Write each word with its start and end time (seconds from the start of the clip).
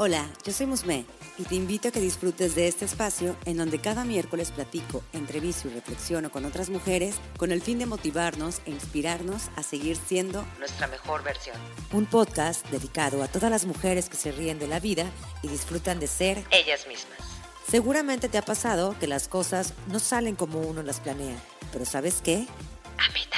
Hola, 0.00 0.30
yo 0.44 0.52
soy 0.52 0.66
Musme 0.66 1.04
y 1.38 1.42
te 1.42 1.56
invito 1.56 1.88
a 1.88 1.90
que 1.90 1.98
disfrutes 1.98 2.54
de 2.54 2.68
este 2.68 2.84
espacio 2.84 3.34
en 3.46 3.56
donde 3.56 3.80
cada 3.80 4.04
miércoles 4.04 4.52
platico, 4.52 5.02
entrevisto 5.12 5.66
y 5.66 5.72
reflexiono 5.72 6.30
con 6.30 6.44
otras 6.44 6.70
mujeres 6.70 7.16
con 7.36 7.50
el 7.50 7.60
fin 7.60 7.80
de 7.80 7.86
motivarnos 7.86 8.60
e 8.64 8.70
inspirarnos 8.70 9.50
a 9.56 9.64
seguir 9.64 9.96
siendo 9.96 10.46
nuestra 10.60 10.86
mejor 10.86 11.24
versión. 11.24 11.56
Un 11.92 12.06
podcast 12.06 12.64
dedicado 12.70 13.24
a 13.24 13.26
todas 13.26 13.50
las 13.50 13.66
mujeres 13.66 14.08
que 14.08 14.16
se 14.16 14.30
ríen 14.30 14.60
de 14.60 14.68
la 14.68 14.78
vida 14.78 15.04
y 15.42 15.48
disfrutan 15.48 15.98
de 15.98 16.06
ser 16.06 16.44
ellas 16.52 16.86
mismas. 16.86 17.18
Seguramente 17.68 18.28
te 18.28 18.38
ha 18.38 18.42
pasado 18.42 18.94
que 19.00 19.08
las 19.08 19.26
cosas 19.26 19.74
no 19.88 19.98
salen 19.98 20.36
como 20.36 20.60
uno 20.60 20.84
las 20.84 21.00
planea, 21.00 21.38
pero 21.72 21.84
¿sabes 21.84 22.20
qué? 22.22 22.46
A 22.98 23.12
mí 23.12 23.20
también. 23.28 23.37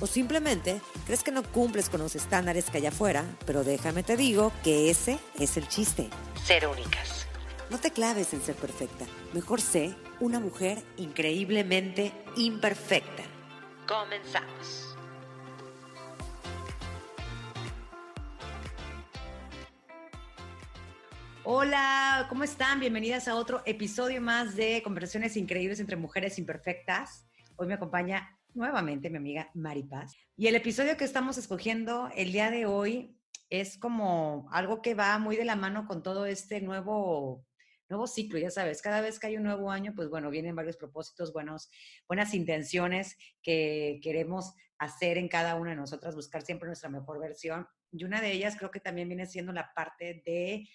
O 0.00 0.06
simplemente 0.06 0.80
crees 1.06 1.22
que 1.22 1.32
no 1.32 1.42
cumples 1.42 1.88
con 1.88 2.00
los 2.00 2.14
estándares 2.14 2.70
que 2.70 2.78
hay 2.78 2.86
afuera, 2.86 3.24
pero 3.46 3.64
déjame 3.64 4.02
te 4.02 4.16
digo 4.16 4.52
que 4.62 4.90
ese 4.90 5.18
es 5.38 5.56
el 5.56 5.66
chiste. 5.68 6.08
Ser 6.44 6.66
únicas. 6.68 7.26
No 7.70 7.78
te 7.78 7.90
claves 7.90 8.32
en 8.32 8.40
ser 8.40 8.54
perfecta. 8.54 9.04
Mejor 9.34 9.60
sé 9.60 9.94
una 10.20 10.40
mujer 10.40 10.82
increíblemente 10.96 12.12
imperfecta. 12.36 13.24
Comenzamos. 13.86 14.96
Hola, 21.44 22.26
¿cómo 22.28 22.44
están? 22.44 22.78
Bienvenidas 22.78 23.26
a 23.26 23.34
otro 23.34 23.62
episodio 23.64 24.20
más 24.20 24.54
de 24.54 24.82
Conversaciones 24.82 25.36
Increíbles 25.36 25.80
entre 25.80 25.96
Mujeres 25.96 26.38
Imperfectas. 26.38 27.26
Hoy 27.56 27.66
me 27.66 27.74
acompaña 27.74 28.37
nuevamente 28.58 29.08
mi 29.08 29.16
amiga 29.16 29.50
Mari 29.54 29.84
Paz. 29.84 30.14
Y 30.36 30.48
el 30.48 30.56
episodio 30.56 30.96
que 30.96 31.04
estamos 31.04 31.38
escogiendo 31.38 32.10
el 32.14 32.32
día 32.32 32.50
de 32.50 32.66
hoy 32.66 33.16
es 33.48 33.78
como 33.78 34.48
algo 34.52 34.82
que 34.82 34.94
va 34.94 35.18
muy 35.18 35.36
de 35.36 35.44
la 35.44 35.56
mano 35.56 35.86
con 35.86 36.02
todo 36.02 36.26
este 36.26 36.60
nuevo 36.60 37.46
nuevo 37.88 38.06
ciclo, 38.06 38.38
ya 38.38 38.50
sabes, 38.50 38.82
cada 38.82 39.00
vez 39.00 39.18
que 39.18 39.28
hay 39.28 39.38
un 39.38 39.44
nuevo 39.44 39.70
año, 39.70 39.94
pues 39.96 40.10
bueno, 40.10 40.28
vienen 40.28 40.54
varios 40.54 40.76
propósitos, 40.76 41.32
buenos, 41.32 41.70
buenas 42.06 42.34
intenciones 42.34 43.16
que 43.42 43.98
queremos 44.02 44.52
hacer 44.78 45.16
en 45.16 45.26
cada 45.26 45.54
una 45.54 45.70
de 45.70 45.76
nosotras, 45.76 46.14
buscar 46.14 46.42
siempre 46.42 46.66
nuestra 46.66 46.90
mejor 46.90 47.18
versión. 47.18 47.66
Y 47.90 48.04
una 48.04 48.20
de 48.20 48.32
ellas 48.32 48.56
creo 48.58 48.70
que 48.70 48.80
también 48.80 49.08
viene 49.08 49.24
siendo 49.24 49.54
la 49.54 49.72
parte 49.74 50.22
de 50.26 50.68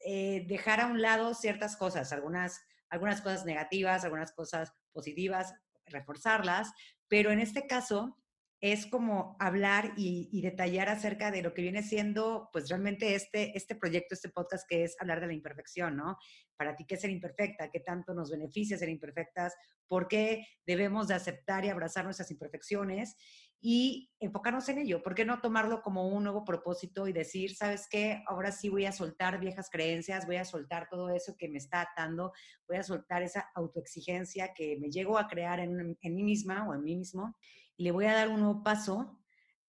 eh, 0.00 0.44
dejar 0.48 0.80
a 0.80 0.86
un 0.86 1.00
lado 1.00 1.34
ciertas 1.34 1.76
cosas, 1.76 2.12
algunas, 2.12 2.60
algunas 2.88 3.20
cosas 3.20 3.44
negativas, 3.44 4.04
algunas 4.04 4.32
cosas 4.32 4.72
positivas, 4.92 5.54
reforzarlas, 5.86 6.72
pero 7.08 7.30
en 7.30 7.40
este 7.40 7.66
caso 7.66 8.16
es 8.60 8.86
como 8.86 9.36
hablar 9.38 9.92
y, 9.96 10.40
detallar 10.40 10.88
acerca 10.88 11.30
de 11.30 11.42
lo 11.42 11.52
que 11.52 11.62
viene 11.62 11.82
siendo, 11.82 12.48
pues 12.52 12.68
realmente 12.68 13.14
este, 13.14 13.56
este 13.56 13.74
proyecto, 13.74 14.14
este 14.14 14.30
podcast 14.30 14.66
que 14.68 14.84
es 14.84 14.96
hablar 14.98 15.20
de 15.20 15.26
la 15.26 15.34
imperfección, 15.34 15.96
¿no? 15.96 16.16
Para 16.56 16.74
ti, 16.74 16.86
¿qué 16.86 16.94
es 16.94 17.02
ser 17.02 17.10
imperfecta? 17.10 17.70
¿Qué 17.70 17.80
tanto 17.80 18.14
nos 18.14 18.30
beneficia 18.30 18.78
ser 18.78 18.88
imperfectas? 18.88 19.54
¿Por 19.86 20.08
qué 20.08 20.46
debemos 20.66 21.06
de 21.08 21.14
aceptar 21.14 21.64
y 21.64 21.68
abrazar 21.68 22.04
nuestras 22.04 22.30
imperfecciones? 22.30 23.16
Y 23.60 24.10
enfocarnos 24.20 24.68
en 24.68 24.78
ello. 24.78 25.02
¿Por 25.02 25.14
qué 25.14 25.24
no 25.24 25.40
tomarlo 25.40 25.82
como 25.82 26.08
un 26.08 26.24
nuevo 26.24 26.44
propósito 26.44 27.08
y 27.08 27.12
decir, 27.12 27.56
sabes 27.56 27.88
qué, 27.90 28.22
ahora 28.26 28.52
sí 28.52 28.68
voy 28.68 28.84
a 28.86 28.92
soltar 28.92 29.40
viejas 29.40 29.70
creencias, 29.70 30.26
voy 30.26 30.36
a 30.36 30.44
soltar 30.44 30.88
todo 30.88 31.10
eso 31.10 31.36
que 31.36 31.48
me 31.48 31.58
está 31.58 31.80
atando, 31.80 32.32
voy 32.68 32.76
a 32.76 32.82
soltar 32.82 33.22
esa 33.22 33.50
autoexigencia 33.54 34.52
que 34.54 34.78
me 34.80 34.90
llego 34.90 35.18
a 35.18 35.26
crear 35.26 35.60
en, 35.60 35.98
en 36.00 36.14
mí 36.14 36.22
misma 36.22 36.68
o 36.68 36.74
en 36.74 36.82
mí 36.82 36.96
mismo 36.96 37.36
y 37.76 37.84
le 37.84 37.90
voy 37.90 38.06
a 38.06 38.14
dar 38.14 38.28
un 38.28 38.40
nuevo 38.40 38.62
paso 38.62 39.18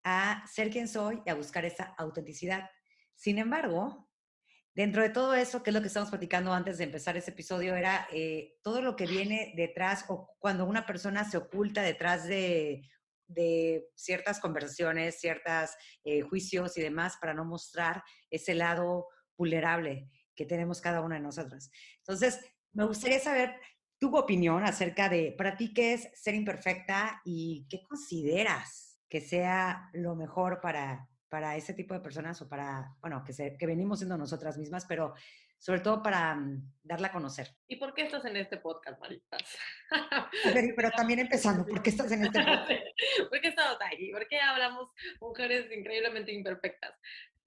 a 0.03 0.43
ser 0.47 0.69
quien 0.69 0.87
soy 0.87 1.21
y 1.25 1.29
a 1.29 1.35
buscar 1.35 1.65
esa 1.65 1.93
autenticidad. 1.97 2.69
Sin 3.15 3.39
embargo, 3.39 4.09
dentro 4.73 5.01
de 5.01 5.09
todo 5.09 5.33
eso, 5.33 5.63
que 5.63 5.71
es 5.71 5.73
lo 5.73 5.81
que 5.81 5.87
estamos 5.87 6.09
platicando 6.09 6.53
antes 6.53 6.77
de 6.77 6.85
empezar 6.85 7.17
ese 7.17 7.31
episodio, 7.31 7.75
era 7.75 8.07
eh, 8.11 8.57
todo 8.61 8.81
lo 8.81 8.95
que 8.95 9.07
viene 9.07 9.53
detrás 9.57 10.05
o 10.07 10.35
cuando 10.39 10.65
una 10.65 10.85
persona 10.85 11.29
se 11.29 11.37
oculta 11.37 11.81
detrás 11.81 12.27
de 12.27 12.87
de 13.27 13.89
ciertas 13.95 14.39
conversaciones, 14.39 15.19
ciertos 15.19 15.71
eh, 16.03 16.21
juicios 16.21 16.77
y 16.77 16.81
demás 16.81 17.17
para 17.19 17.33
no 17.33 17.45
mostrar 17.45 18.03
ese 18.29 18.53
lado 18.53 19.07
vulnerable 19.37 20.09
que 20.35 20.45
tenemos 20.45 20.81
cada 20.81 21.01
una 21.01 21.15
de 21.15 21.21
nosotras. 21.21 21.69
Entonces, 21.97 22.39
me 22.73 22.85
gustaría 22.85 23.19
saber 23.19 23.55
tu 23.99 24.15
opinión 24.15 24.63
acerca 24.63 25.09
de, 25.09 25.33
para 25.37 25.57
ti, 25.57 25.73
qué 25.73 25.93
es 25.93 26.09
ser 26.13 26.35
imperfecta 26.35 27.21
y 27.25 27.65
qué 27.69 27.81
consideras 27.83 28.99
que 29.09 29.21
sea 29.21 29.89
lo 29.93 30.15
mejor 30.15 30.61
para, 30.61 31.09
para 31.29 31.55
ese 31.55 31.73
tipo 31.73 31.93
de 31.93 32.01
personas 32.01 32.41
o 32.41 32.47
para, 32.47 32.95
bueno, 33.01 33.23
que, 33.23 33.57
que 33.57 33.65
venimos 33.65 33.99
siendo 33.99 34.17
nosotras 34.17 34.57
mismas, 34.57 34.85
pero 34.85 35.13
sobre 35.57 35.81
todo 35.81 36.01
para 36.03 36.35
mm, 36.35 36.73
darla 36.83 37.07
a 37.07 37.11
conocer. 37.11 37.49
¿Y 37.67 37.77
por 37.77 37.93
qué 37.93 38.03
estás 38.03 38.23
en 38.25 38.37
este 38.37 38.57
podcast, 38.57 38.99
Maritas? 38.99 39.41
Pero, 40.75 40.91
también 40.91 41.19
empezando, 41.19 41.65
¿por 41.65 41.81
qué 41.81 41.89
estás 41.89 42.11
en 42.11 42.23
este 42.23 42.39
podcast? 42.43 43.29
¿Por 43.29 43.41
qué 43.41 43.47
estamos 43.49 43.77
aquí? 43.81 44.11
¿Por 44.11 44.27
qué 44.27 44.39
hablamos 44.39 44.89
mujeres 45.19 45.71
increíblemente 45.71 46.31
imperfectas? 46.31 46.95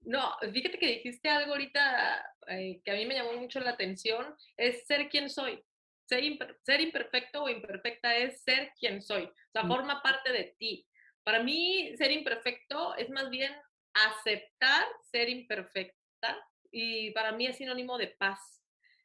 No, 0.01 0.35
fíjate 0.53 0.79
que 0.79 0.87
dijiste 0.87 1.29
algo 1.29 1.51
ahorita 1.51 2.35
eh, 2.47 2.81
que 2.83 2.91
a 2.91 2.95
mí 2.95 3.05
me 3.05 3.15
llamó 3.15 3.33
mucho 3.33 3.59
la 3.59 3.71
atención, 3.71 4.35
es 4.57 4.85
ser 4.85 5.09
quien 5.09 5.29
soy. 5.29 5.63
Ser, 6.05 6.23
ser 6.63 6.81
imperfecto 6.81 7.43
o 7.43 7.49
imperfecta 7.49 8.15
es 8.17 8.41
ser 8.43 8.73
quien 8.77 9.01
soy, 9.01 9.23
o 9.23 9.51
sea, 9.53 9.63
mm. 9.63 9.67
forma 9.67 10.01
parte 10.01 10.33
de 10.33 10.55
ti. 10.59 10.85
Para 11.23 11.41
mí, 11.41 11.95
ser 11.97 12.11
imperfecto 12.11 12.95
es 12.95 13.09
más 13.09 13.29
bien 13.29 13.53
aceptar 13.93 14.87
ser 15.11 15.29
imperfecta 15.29 16.37
y 16.71 17.11
para 17.11 17.31
mí 17.33 17.47
es 17.47 17.57
sinónimo 17.57 17.97
de 17.97 18.07
paz. 18.07 18.61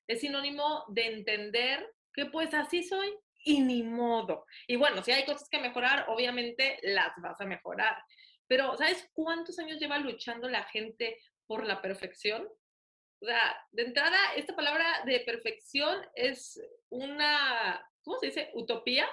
Es 0.06 0.20
sinónimo 0.20 0.84
de 0.88 1.06
entender 1.06 1.92
que 2.12 2.26
pues 2.26 2.54
así 2.54 2.82
soy 2.82 3.12
y 3.44 3.60
ni 3.60 3.82
modo. 3.82 4.46
Y 4.66 4.76
bueno, 4.76 5.02
si 5.02 5.12
hay 5.12 5.24
cosas 5.24 5.48
que 5.48 5.58
mejorar, 5.58 6.06
obviamente 6.08 6.78
las 6.82 7.12
vas 7.22 7.40
a 7.40 7.46
mejorar. 7.46 7.96
Pero 8.48 8.76
¿sabes 8.76 9.08
cuántos 9.12 9.58
años 9.58 9.78
lleva 9.78 9.98
luchando 9.98 10.48
la 10.48 10.64
gente 10.64 11.18
por 11.46 11.64
la 11.64 11.82
perfección? 11.82 12.48
O 13.20 13.26
sea, 13.26 13.56
de 13.70 13.82
entrada, 13.84 14.18
esta 14.36 14.54
palabra 14.54 14.84
de 15.04 15.20
perfección 15.20 15.98
es 16.14 16.60
una, 16.90 17.84
¿cómo 18.02 18.18
se 18.18 18.26
dice? 18.26 18.50
Utopía, 18.54 19.08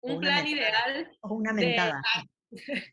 un 0.00 0.20
plan 0.20 0.46
ideal. 0.46 1.10
O 1.22 1.34
una 1.34 1.52
mentada. 1.52 2.00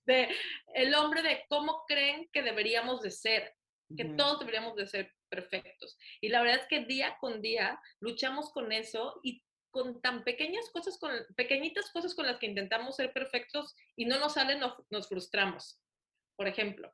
De, 0.06 0.28
el 0.74 0.94
hombre 0.96 1.22
de 1.22 1.46
cómo 1.48 1.86
creen 1.88 2.28
que 2.34 2.42
deberíamos 2.42 3.02
de 3.02 3.10
ser 3.10 3.55
que 3.96 4.06
todos 4.06 4.40
deberíamos 4.40 4.76
de 4.76 4.88
ser 4.88 5.14
perfectos. 5.30 5.98
Y 6.22 6.30
la 6.30 6.42
verdad 6.42 6.62
es 6.62 6.68
que 6.68 6.86
día 6.86 7.18
con 7.20 7.42
día 7.42 7.80
luchamos 8.00 8.52
con 8.52 8.72
eso 8.72 9.20
y 9.24 9.44
con 9.72 10.02
tan 10.02 10.24
pequeñas 10.24 10.70
cosas, 10.72 10.98
con 10.98 11.12
pequeñitas 11.36 11.92
cosas 11.92 12.16
con 12.16 12.26
las 12.26 12.40
que 12.40 12.48
intentamos 12.48 12.96
ser 12.96 13.12
perfectos 13.12 13.76
y 13.96 14.06
no 14.06 14.20
nos 14.20 14.34
salen, 14.34 14.62
nos, 14.90 15.10
frustramos. 15.10 15.82
Por 16.38 16.48
ejemplo, 16.48 16.94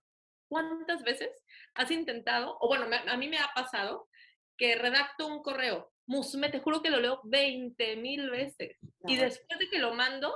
¿cuántas 0.49 1.03
veces 1.03 1.29
has 1.75 1.91
intentado, 1.91 2.57
o 2.59 2.67
bueno, 2.67 2.87
a 3.07 3.17
mí 3.17 3.27
me 3.27 3.37
ha 3.37 3.51
pasado, 3.53 4.09
que 4.57 4.75
redacto 4.75 5.27
un 5.27 5.41
correo, 5.41 5.91
Musme, 6.07 6.49
te 6.49 6.59
juro 6.59 6.81
que 6.81 6.89
lo 6.89 6.99
leo 6.99 7.21
20 7.23 7.95
mil 7.97 8.29
veces. 8.29 8.77
Y 9.05 9.15
después 9.15 9.59
de 9.59 9.69
que 9.69 9.79
lo 9.79 9.93
mando, 9.93 10.35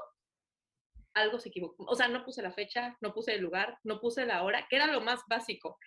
algo 1.13 1.39
se 1.39 1.49
equivocó. 1.49 1.83
O 1.85 1.95
sea, 1.95 2.07
no 2.07 2.23
puse 2.23 2.41
la 2.41 2.51
fecha, 2.51 2.95
no 3.01 3.13
puse 3.13 3.33
el 3.33 3.41
lugar, 3.41 3.77
no 3.83 3.99
puse 3.99 4.25
la 4.25 4.43
hora, 4.43 4.67
que 4.69 4.77
era 4.77 4.87
lo 4.87 5.01
más 5.01 5.21
básico 5.27 5.77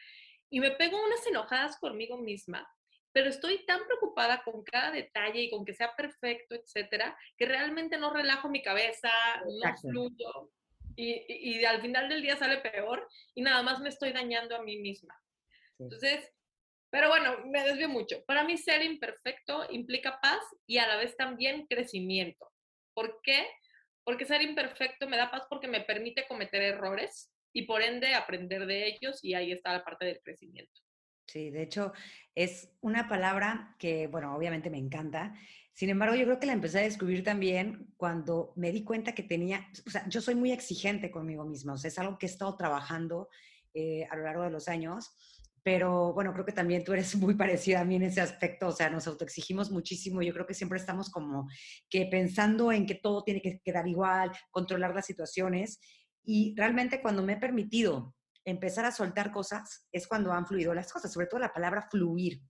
y 0.50 0.60
me 0.60 0.72
pego 0.72 1.03
unas 1.04 1.26
enojadas 1.26 1.78
conmigo 1.78 2.16
misma, 2.19 2.69
pero 3.12 3.28
estoy 3.28 3.64
tan 3.66 3.84
preocupada 3.86 4.42
con 4.44 4.62
cada 4.62 4.91
detalle 4.91 5.42
y 5.42 5.50
con 5.50 5.64
que 5.64 5.75
sea 5.75 5.94
perfecto, 5.97 6.54
etcétera, 6.54 7.16
que 7.36 7.47
realmente 7.47 7.98
no 7.98 8.12
relajo 8.12 8.48
mi 8.48 8.62
cabeza, 8.62 9.10
no 9.44 9.76
fluyo 9.76 10.50
y, 10.97 11.25
y, 11.28 11.64
al 11.64 11.81
final 11.81 12.08
del 12.08 12.22
día 12.22 12.37
sale 12.37 12.58
peor 12.58 13.08
y 13.34 13.42
nada 13.42 13.62
más 13.62 13.81
me 13.81 13.88
estoy 13.88 14.12
dañando 14.12 14.56
a 14.56 14.62
mí 14.62 14.78
misma. 14.78 15.14
Entonces, 15.78 16.32
pero 16.90 17.08
bueno, 17.08 17.38
me 17.44 17.62
desvío 17.62 17.88
mucho. 17.88 18.25
Para 18.25 18.44
mí 18.44 18.56
ser 18.56 18.82
imperfecto 18.82 19.67
implica 19.70 20.20
paz 20.20 20.43
y 20.67 20.78
a 20.78 20.88
la 20.88 20.96
vez 20.96 21.17
también 21.17 21.67
crecimiento. 21.67 22.50
¿Por 22.94 23.20
qué? 23.23 23.46
Porque 24.05 24.25
ser 24.25 24.43
imperfecto 24.43 25.08
me 25.08 25.17
da 25.17 25.31
paz 25.31 25.44
porque 25.49 25.69
me 25.69 25.82
permite 25.82 26.26
cometer 26.26 26.62
errores, 26.62 27.31
y 27.58 27.62
por 27.62 27.82
ende 27.82 28.14
aprender 28.14 28.66
de 28.66 28.87
ellos 28.87 29.19
y 29.25 29.34
ahí 29.34 29.50
está 29.50 29.72
la 29.72 29.84
parte 29.84 30.05
del 30.05 30.20
crecimiento. 30.20 30.81
Sí, 31.26 31.50
de 31.50 31.62
hecho 31.62 31.93
es 32.37 32.70
una 32.81 33.08
palabra 33.08 33.75
que, 33.81 34.06
bueno, 34.06 34.34
obviamente 34.37 34.70
me 34.70 34.78
encanta. 34.78 35.34
Sin 35.72 35.90
embargo, 35.90 36.14
yo 36.14 36.25
creo 36.25 36.38
que 36.38 36.46
la 36.46 36.52
empecé 36.52 36.78
a 36.78 36.82
descubrir 36.82 37.25
también 37.25 37.93
cuando 37.96 38.52
me 38.55 38.70
di 38.70 38.84
cuenta 38.84 39.12
que 39.12 39.25
tenía, 39.25 39.69
o 39.87 39.90
sea, 39.90 40.08
yo 40.08 40.20
soy 40.20 40.37
muy 40.37 40.52
exigente 40.52 41.10
conmigo 41.10 41.44
misma, 41.44 41.75
o 41.75 41.76
sea, 41.76 41.88
es 41.88 41.99
algo 41.99 42.16
que 42.16 42.26
he 42.26 42.31
estado 42.31 42.56
trabajando 42.56 43.28
eh, 43.75 44.06
a 44.08 44.16
lo 44.16 44.22
largo 44.22 44.44
de 44.44 44.50
los 44.50 44.69
años, 44.69 45.11
pero 45.64 46.14
bueno, 46.14 46.32
creo 46.32 46.46
que 46.46 46.52
también 46.52 46.84
tú 46.84 46.93
eres 46.93 47.14
muy 47.16 47.34
parecida 47.34 47.81
a 47.81 47.84
mí 47.84 47.96
en 47.96 48.04
ese 48.04 48.20
aspecto, 48.20 48.69
o 48.69 48.72
sea, 48.72 48.88
nos 48.88 49.06
autoexigimos 49.08 49.70
muchísimo, 49.70 50.22
yo 50.22 50.32
creo 50.32 50.46
que 50.46 50.54
siempre 50.54 50.78
estamos 50.78 51.11
como 51.11 51.49
que 51.90 52.06
pensando 52.06 52.70
en 52.70 52.87
que 52.87 52.94
todo 52.94 53.25
tiene 53.25 53.43
que 53.43 53.61
quedar 53.64 53.87
igual, 53.88 54.31
controlar 54.50 54.94
las 54.94 55.06
situaciones, 55.06 55.81
y 56.30 56.54
realmente 56.54 57.00
cuando 57.00 57.22
me 57.22 57.32
he 57.32 57.36
permitido 57.38 58.14
empezar 58.44 58.84
a 58.84 58.92
soltar 58.92 59.32
cosas 59.32 59.88
es 59.90 60.06
cuando 60.06 60.30
han 60.30 60.46
fluido 60.46 60.75
las 60.75 60.92
cosas, 60.92 61.10
sobre 61.10 61.26
todo 61.26 61.40
la 61.40 61.54
palabra 61.54 61.88
fluir. 61.90 62.42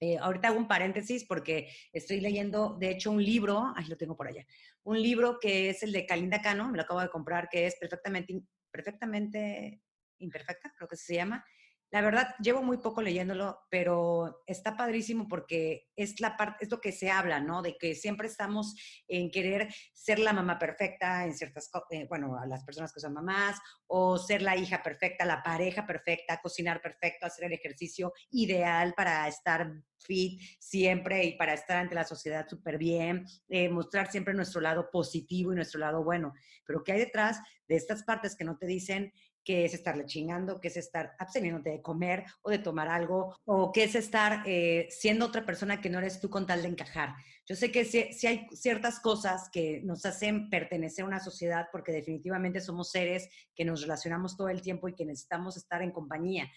Eh, 0.00 0.16
ahorita 0.16 0.48
hago 0.48 0.56
un 0.56 0.66
paréntesis 0.66 1.26
porque 1.28 1.68
estoy 1.92 2.20
leyendo, 2.20 2.78
de 2.80 2.90
hecho, 2.90 3.10
un 3.10 3.22
libro, 3.22 3.70
ahí 3.76 3.84
lo 3.84 3.98
tengo 3.98 4.16
por 4.16 4.28
allá, 4.28 4.46
un 4.84 5.00
libro 5.00 5.38
que 5.38 5.68
es 5.68 5.82
el 5.82 5.92
de 5.92 6.06
Kalinda 6.06 6.40
Cano, 6.40 6.70
me 6.70 6.78
lo 6.78 6.84
acabo 6.84 7.02
de 7.02 7.10
comprar, 7.10 7.50
que 7.50 7.66
es 7.66 7.76
perfectamente, 7.76 8.40
perfectamente 8.70 9.82
imperfecta, 10.16 10.72
creo 10.74 10.88
que 10.88 10.96
se 10.96 11.14
llama, 11.14 11.44
la 11.92 12.00
verdad, 12.00 12.34
llevo 12.42 12.62
muy 12.62 12.78
poco 12.78 13.02
leyéndolo, 13.02 13.60
pero 13.70 14.42
está 14.46 14.78
padrísimo 14.78 15.28
porque 15.28 15.90
es 15.94 16.20
la 16.20 16.38
parte, 16.38 16.64
es 16.64 16.70
lo 16.70 16.80
que 16.80 16.90
se 16.90 17.10
habla, 17.10 17.38
¿no? 17.38 17.60
De 17.60 17.76
que 17.76 17.94
siempre 17.94 18.28
estamos 18.28 18.74
en 19.06 19.30
querer 19.30 19.68
ser 19.92 20.18
la 20.18 20.32
mamá 20.32 20.58
perfecta 20.58 21.26
en 21.26 21.34
ciertas, 21.34 21.70
eh, 21.90 22.06
bueno, 22.08 22.38
a 22.38 22.46
las 22.46 22.64
personas 22.64 22.94
que 22.94 23.00
son 23.00 23.12
mamás, 23.12 23.60
o 23.86 24.16
ser 24.16 24.40
la 24.40 24.56
hija 24.56 24.82
perfecta, 24.82 25.26
la 25.26 25.42
pareja 25.42 25.86
perfecta, 25.86 26.40
cocinar 26.40 26.80
perfecto, 26.80 27.26
hacer 27.26 27.44
el 27.44 27.52
ejercicio 27.52 28.14
ideal 28.30 28.94
para 28.96 29.28
estar 29.28 29.70
fit 29.98 30.40
siempre 30.58 31.24
y 31.24 31.36
para 31.36 31.52
estar 31.52 31.76
ante 31.76 31.94
la 31.94 32.04
sociedad 32.04 32.48
súper 32.48 32.78
bien, 32.78 33.26
eh, 33.50 33.68
mostrar 33.68 34.10
siempre 34.10 34.32
nuestro 34.32 34.62
lado 34.62 34.88
positivo 34.90 35.52
y 35.52 35.56
nuestro 35.56 35.78
lado 35.78 36.02
bueno. 36.02 36.32
Pero 36.64 36.82
¿qué 36.82 36.92
hay 36.92 37.00
detrás 37.00 37.38
de 37.68 37.76
estas 37.76 38.02
partes 38.02 38.34
que 38.34 38.44
no 38.44 38.56
te 38.56 38.66
dicen 38.66 39.12
que 39.44 39.64
es 39.64 39.74
estarle 39.74 40.06
chingando, 40.06 40.60
que 40.60 40.68
es 40.68 40.76
estar 40.76 41.14
absteniéndote 41.18 41.70
de 41.70 41.82
comer 41.82 42.24
o 42.42 42.50
de 42.50 42.58
tomar 42.58 42.88
algo, 42.88 43.36
o 43.44 43.72
que 43.72 43.84
es 43.84 43.94
estar 43.94 44.42
eh, 44.46 44.88
siendo 44.90 45.26
otra 45.26 45.44
persona 45.44 45.80
que 45.80 45.90
no 45.90 45.98
eres 45.98 46.20
tú 46.20 46.30
con 46.30 46.46
tal 46.46 46.62
de 46.62 46.68
encajar. 46.68 47.14
Yo 47.46 47.56
sé 47.56 47.72
que 47.72 47.84
si, 47.84 48.26
hay 48.26 48.46
ciertas 48.52 49.00
cosas 49.00 49.48
que 49.50 49.80
nos 49.82 50.06
hacen 50.06 50.48
pertenecer 50.48 51.04
a 51.04 51.08
una 51.08 51.20
sociedad 51.20 51.68
porque 51.72 51.92
definitivamente 51.92 52.60
somos 52.60 52.90
seres 52.90 53.28
que 53.54 53.64
nos 53.64 53.82
relacionamos 53.82 54.36
todo 54.36 54.48
el 54.48 54.62
tiempo 54.62 54.88
y 54.88 54.94
que 54.94 55.04
necesitamos 55.04 55.56
estar 55.56 55.82
en 55.82 55.90
compañía, 55.90 56.50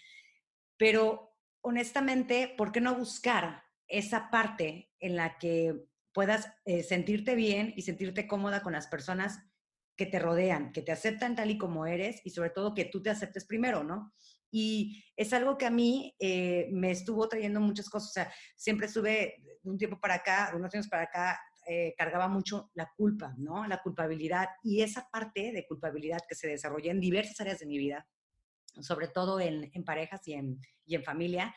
pero 0.78 1.36
honestamente, 1.62 2.54
¿por 2.56 2.72
qué 2.72 2.82
no 2.82 2.96
buscar 2.96 3.64
esa 3.88 4.30
parte 4.30 4.92
en 5.00 5.16
la 5.16 5.38
que 5.38 5.88
puedas 6.14 6.52
eh, 6.66 6.84
sentirte 6.84 7.36
bien 7.36 7.74
y 7.76 7.82
sentirte 7.82 8.28
cómoda 8.28 8.62
con 8.62 8.74
las 8.74 8.88
personas 8.88 9.40
que 9.96 10.06
te 10.06 10.20
rodean, 10.20 10.72
que 10.72 10.82
te 10.82 10.92
aceptan 10.92 11.36
tal 11.36 11.52
y 11.52 11.58
como 11.58 11.86
eres 11.86 12.22
y 12.26 12.30
sobre 12.30 12.50
todo 12.50 12.74
que 12.74 12.86
tú 12.86 13.02
te 13.02 13.10
aceptes 13.10 13.46
primero, 13.46 13.84
¿no? 13.84 14.14
Y 14.52 15.04
es 15.16 15.34
algo 15.34 15.58
que 15.58 15.66
a 15.66 15.70
mí 15.70 16.16
eh, 16.20 16.70
me 16.72 16.92
estuvo 16.92 17.28
trayendo 17.28 17.60
muchas 17.60 17.90
cosas. 17.90 18.10
O 18.10 18.14
sea, 18.14 18.34
siempre 18.56 18.88
estuve 18.88 19.36
de 19.64 19.70
un 19.70 19.78
tiempo 19.78 20.00
para 20.00 20.16
acá, 20.16 20.50
de 20.52 20.58
unos 20.58 20.74
años 20.74 20.88
para 20.88 21.04
acá, 21.04 21.40
eh, 21.68 21.94
cargaba 21.98 22.28
mucho 22.28 22.70
la 22.74 22.90
culpa, 22.96 23.34
¿no? 23.38 23.68
La 23.68 23.82
culpabilidad. 23.82 24.48
Y 24.64 24.82
esa 24.82 25.10
parte 25.12 25.52
de 25.52 25.66
culpabilidad 25.68 26.20
que 26.28 26.36
se 26.36 26.48
desarrolla 26.48 26.92
en 26.92 27.02
diversas 27.02 27.42
áreas 27.42 27.60
de 27.60 27.66
mi 27.66 27.78
vida, 27.78 28.08
sobre 28.80 29.08
todo 29.08 29.40
en, 29.40 29.70
en 29.74 29.84
parejas 29.84 30.22
y 30.28 30.34
en, 30.34 30.60
y 30.86 30.96
en 30.96 31.04
familia, 31.04 31.54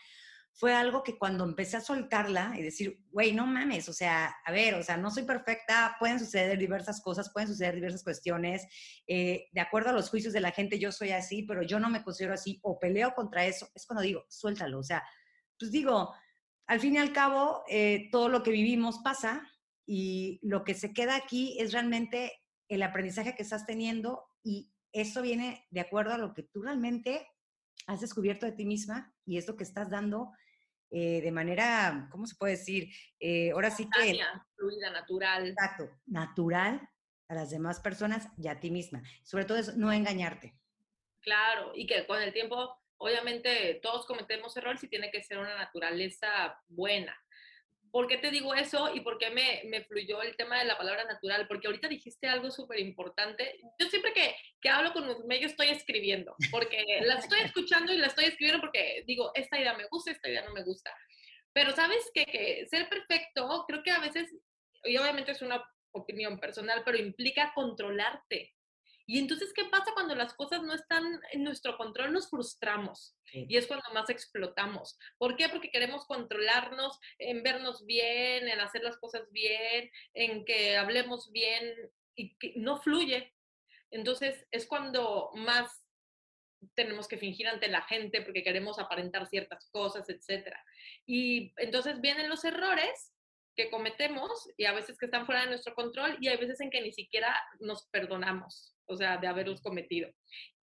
fue 0.52 0.74
algo 0.74 1.04
que 1.04 1.16
cuando 1.16 1.44
empecé 1.44 1.76
a 1.76 1.80
soltarla 1.80 2.54
y 2.58 2.62
decir, 2.62 3.04
güey, 3.12 3.32
no 3.32 3.46
mames, 3.46 3.88
o 3.88 3.92
sea, 3.92 4.34
a 4.44 4.50
ver, 4.50 4.74
o 4.74 4.82
sea, 4.82 4.96
no 4.96 5.10
soy 5.10 5.22
perfecta, 5.22 5.96
pueden 6.00 6.18
suceder 6.18 6.58
diversas 6.58 7.00
cosas, 7.00 7.30
pueden 7.32 7.48
suceder 7.48 7.76
diversas 7.76 8.02
cuestiones, 8.02 8.66
eh, 9.06 9.48
de 9.52 9.60
acuerdo 9.60 9.90
a 9.90 9.92
los 9.92 10.10
juicios 10.10 10.32
de 10.32 10.40
la 10.40 10.50
gente, 10.50 10.80
yo 10.80 10.90
soy 10.90 11.10
así, 11.10 11.44
pero 11.44 11.62
yo 11.62 11.78
no 11.78 11.90
me 11.90 12.02
considero 12.02 12.34
así, 12.34 12.58
o 12.62 12.78
peleo 12.78 13.14
contra 13.14 13.46
eso, 13.46 13.68
es 13.74 13.86
cuando 13.86 14.02
digo, 14.02 14.24
suéltalo, 14.28 14.80
o 14.80 14.82
sea, 14.82 15.04
pues 15.58 15.70
digo, 15.70 16.12
al 16.66 16.80
fin 16.80 16.94
y 16.94 16.98
al 16.98 17.12
cabo, 17.12 17.62
eh, 17.68 18.08
todo 18.10 18.28
lo 18.28 18.42
que 18.42 18.50
vivimos 18.50 18.98
pasa 18.98 19.42
y 19.86 20.40
lo 20.42 20.64
que 20.64 20.74
se 20.74 20.92
queda 20.92 21.16
aquí 21.16 21.56
es 21.60 21.72
realmente 21.72 22.32
el 22.68 22.82
aprendizaje 22.82 23.34
que 23.34 23.42
estás 23.42 23.64
teniendo 23.64 24.24
y 24.42 24.72
eso 24.92 25.22
viene 25.22 25.66
de 25.70 25.80
acuerdo 25.80 26.12
a 26.12 26.18
lo 26.18 26.34
que 26.34 26.42
tú 26.42 26.62
realmente 26.62 27.26
has 27.88 28.00
descubierto 28.02 28.46
de 28.46 28.52
ti 28.52 28.66
misma 28.66 29.12
y 29.24 29.38
es 29.38 29.48
lo 29.48 29.56
que 29.56 29.64
estás 29.64 29.90
dando 29.90 30.30
eh, 30.90 31.20
de 31.22 31.32
manera, 31.32 32.06
¿cómo 32.10 32.26
se 32.26 32.36
puede 32.36 32.52
decir? 32.52 32.90
Eh, 33.18 33.50
ahora 33.50 33.70
sí 33.70 33.88
que... 33.90 34.20
Fluida, 34.56 34.90
natural. 34.90 35.48
Exacto, 35.48 35.90
natural 36.06 36.88
a 37.28 37.34
las 37.34 37.50
demás 37.50 37.80
personas 37.80 38.28
y 38.36 38.48
a 38.48 38.60
ti 38.60 38.70
misma. 38.70 39.02
Sobre 39.22 39.44
todo 39.44 39.58
eso, 39.58 39.72
no 39.76 39.92
engañarte. 39.92 40.54
Claro, 41.20 41.72
y 41.74 41.86
que 41.86 42.06
con 42.06 42.20
el 42.20 42.32
tiempo, 42.32 42.78
obviamente, 42.98 43.80
todos 43.82 44.06
cometemos 44.06 44.56
errores 44.56 44.82
y 44.84 44.88
tiene 44.88 45.10
que 45.10 45.22
ser 45.22 45.38
una 45.38 45.56
naturaleza 45.56 46.60
buena. 46.68 47.16
¿Por 47.90 48.06
qué 48.06 48.18
te 48.18 48.30
digo 48.30 48.54
eso 48.54 48.94
y 48.94 49.00
por 49.00 49.18
qué 49.18 49.30
me, 49.30 49.62
me 49.66 49.84
fluyó 49.84 50.22
el 50.22 50.36
tema 50.36 50.58
de 50.58 50.64
la 50.64 50.76
palabra 50.76 51.04
natural? 51.04 51.46
Porque 51.48 51.66
ahorita 51.66 51.88
dijiste 51.88 52.26
algo 52.26 52.50
súper 52.50 52.78
importante. 52.80 53.58
Yo 53.78 53.88
siempre 53.88 54.12
que, 54.12 54.34
que 54.60 54.68
hablo 54.68 54.92
con 54.92 55.06
los 55.06 55.24
medios 55.24 55.52
estoy 55.52 55.68
escribiendo, 55.68 56.34
porque 56.50 56.84
la 57.02 57.14
estoy 57.14 57.40
escuchando 57.40 57.92
y 57.92 57.98
la 57.98 58.08
estoy 58.08 58.26
escribiendo 58.26 58.60
porque 58.60 59.04
digo, 59.06 59.30
esta 59.34 59.58
idea 59.58 59.74
me 59.74 59.86
gusta, 59.88 60.10
esta 60.10 60.28
idea 60.28 60.44
no 60.44 60.52
me 60.52 60.64
gusta. 60.64 60.90
Pero 61.52 61.72
sabes 61.72 62.10
que, 62.14 62.24
que 62.26 62.66
ser 62.68 62.88
perfecto, 62.88 63.64
creo 63.66 63.82
que 63.82 63.90
a 63.90 64.00
veces, 64.00 64.32
y 64.84 64.96
obviamente 64.96 65.32
es 65.32 65.42
una 65.42 65.64
opinión 65.92 66.38
personal, 66.38 66.82
pero 66.84 66.98
implica 66.98 67.52
controlarte. 67.54 68.54
Y 69.08 69.18
entonces, 69.18 69.54
¿qué 69.54 69.64
pasa 69.64 69.94
cuando 69.94 70.14
las 70.14 70.34
cosas 70.34 70.62
no 70.62 70.74
están 70.74 71.02
en 71.32 71.42
nuestro 71.42 71.78
control? 71.78 72.12
Nos 72.12 72.28
frustramos 72.28 73.16
y 73.32 73.56
es 73.56 73.66
cuando 73.66 73.88
más 73.94 74.10
explotamos. 74.10 74.98
¿Por 75.16 75.34
qué? 75.34 75.48
Porque 75.48 75.70
queremos 75.70 76.04
controlarnos 76.04 77.00
en 77.18 77.42
vernos 77.42 77.86
bien, 77.86 78.46
en 78.46 78.60
hacer 78.60 78.82
las 78.82 78.98
cosas 78.98 79.22
bien, 79.30 79.90
en 80.12 80.44
que 80.44 80.76
hablemos 80.76 81.32
bien 81.32 81.74
y 82.16 82.36
que 82.36 82.52
no 82.56 82.82
fluye. 82.82 83.34
Entonces, 83.90 84.46
es 84.50 84.66
cuando 84.66 85.30
más 85.36 85.86
tenemos 86.74 87.08
que 87.08 87.16
fingir 87.16 87.48
ante 87.48 87.68
la 87.68 87.80
gente 87.80 88.20
porque 88.20 88.44
queremos 88.44 88.78
aparentar 88.78 89.26
ciertas 89.26 89.70
cosas, 89.70 90.06
etc. 90.10 90.54
Y 91.06 91.54
entonces 91.56 92.02
vienen 92.02 92.28
los 92.28 92.44
errores 92.44 93.14
que 93.56 93.70
cometemos 93.70 94.50
y 94.58 94.66
a 94.66 94.74
veces 94.74 94.98
que 94.98 95.06
están 95.06 95.24
fuera 95.24 95.44
de 95.44 95.48
nuestro 95.48 95.74
control 95.74 96.18
y 96.20 96.28
hay 96.28 96.36
veces 96.36 96.60
en 96.60 96.68
que 96.68 96.82
ni 96.82 96.92
siquiera 96.92 97.34
nos 97.58 97.86
perdonamos 97.86 98.74
o 98.88 98.96
sea, 98.96 99.18
de 99.18 99.26
haberlos 99.26 99.60
cometido. 99.60 100.10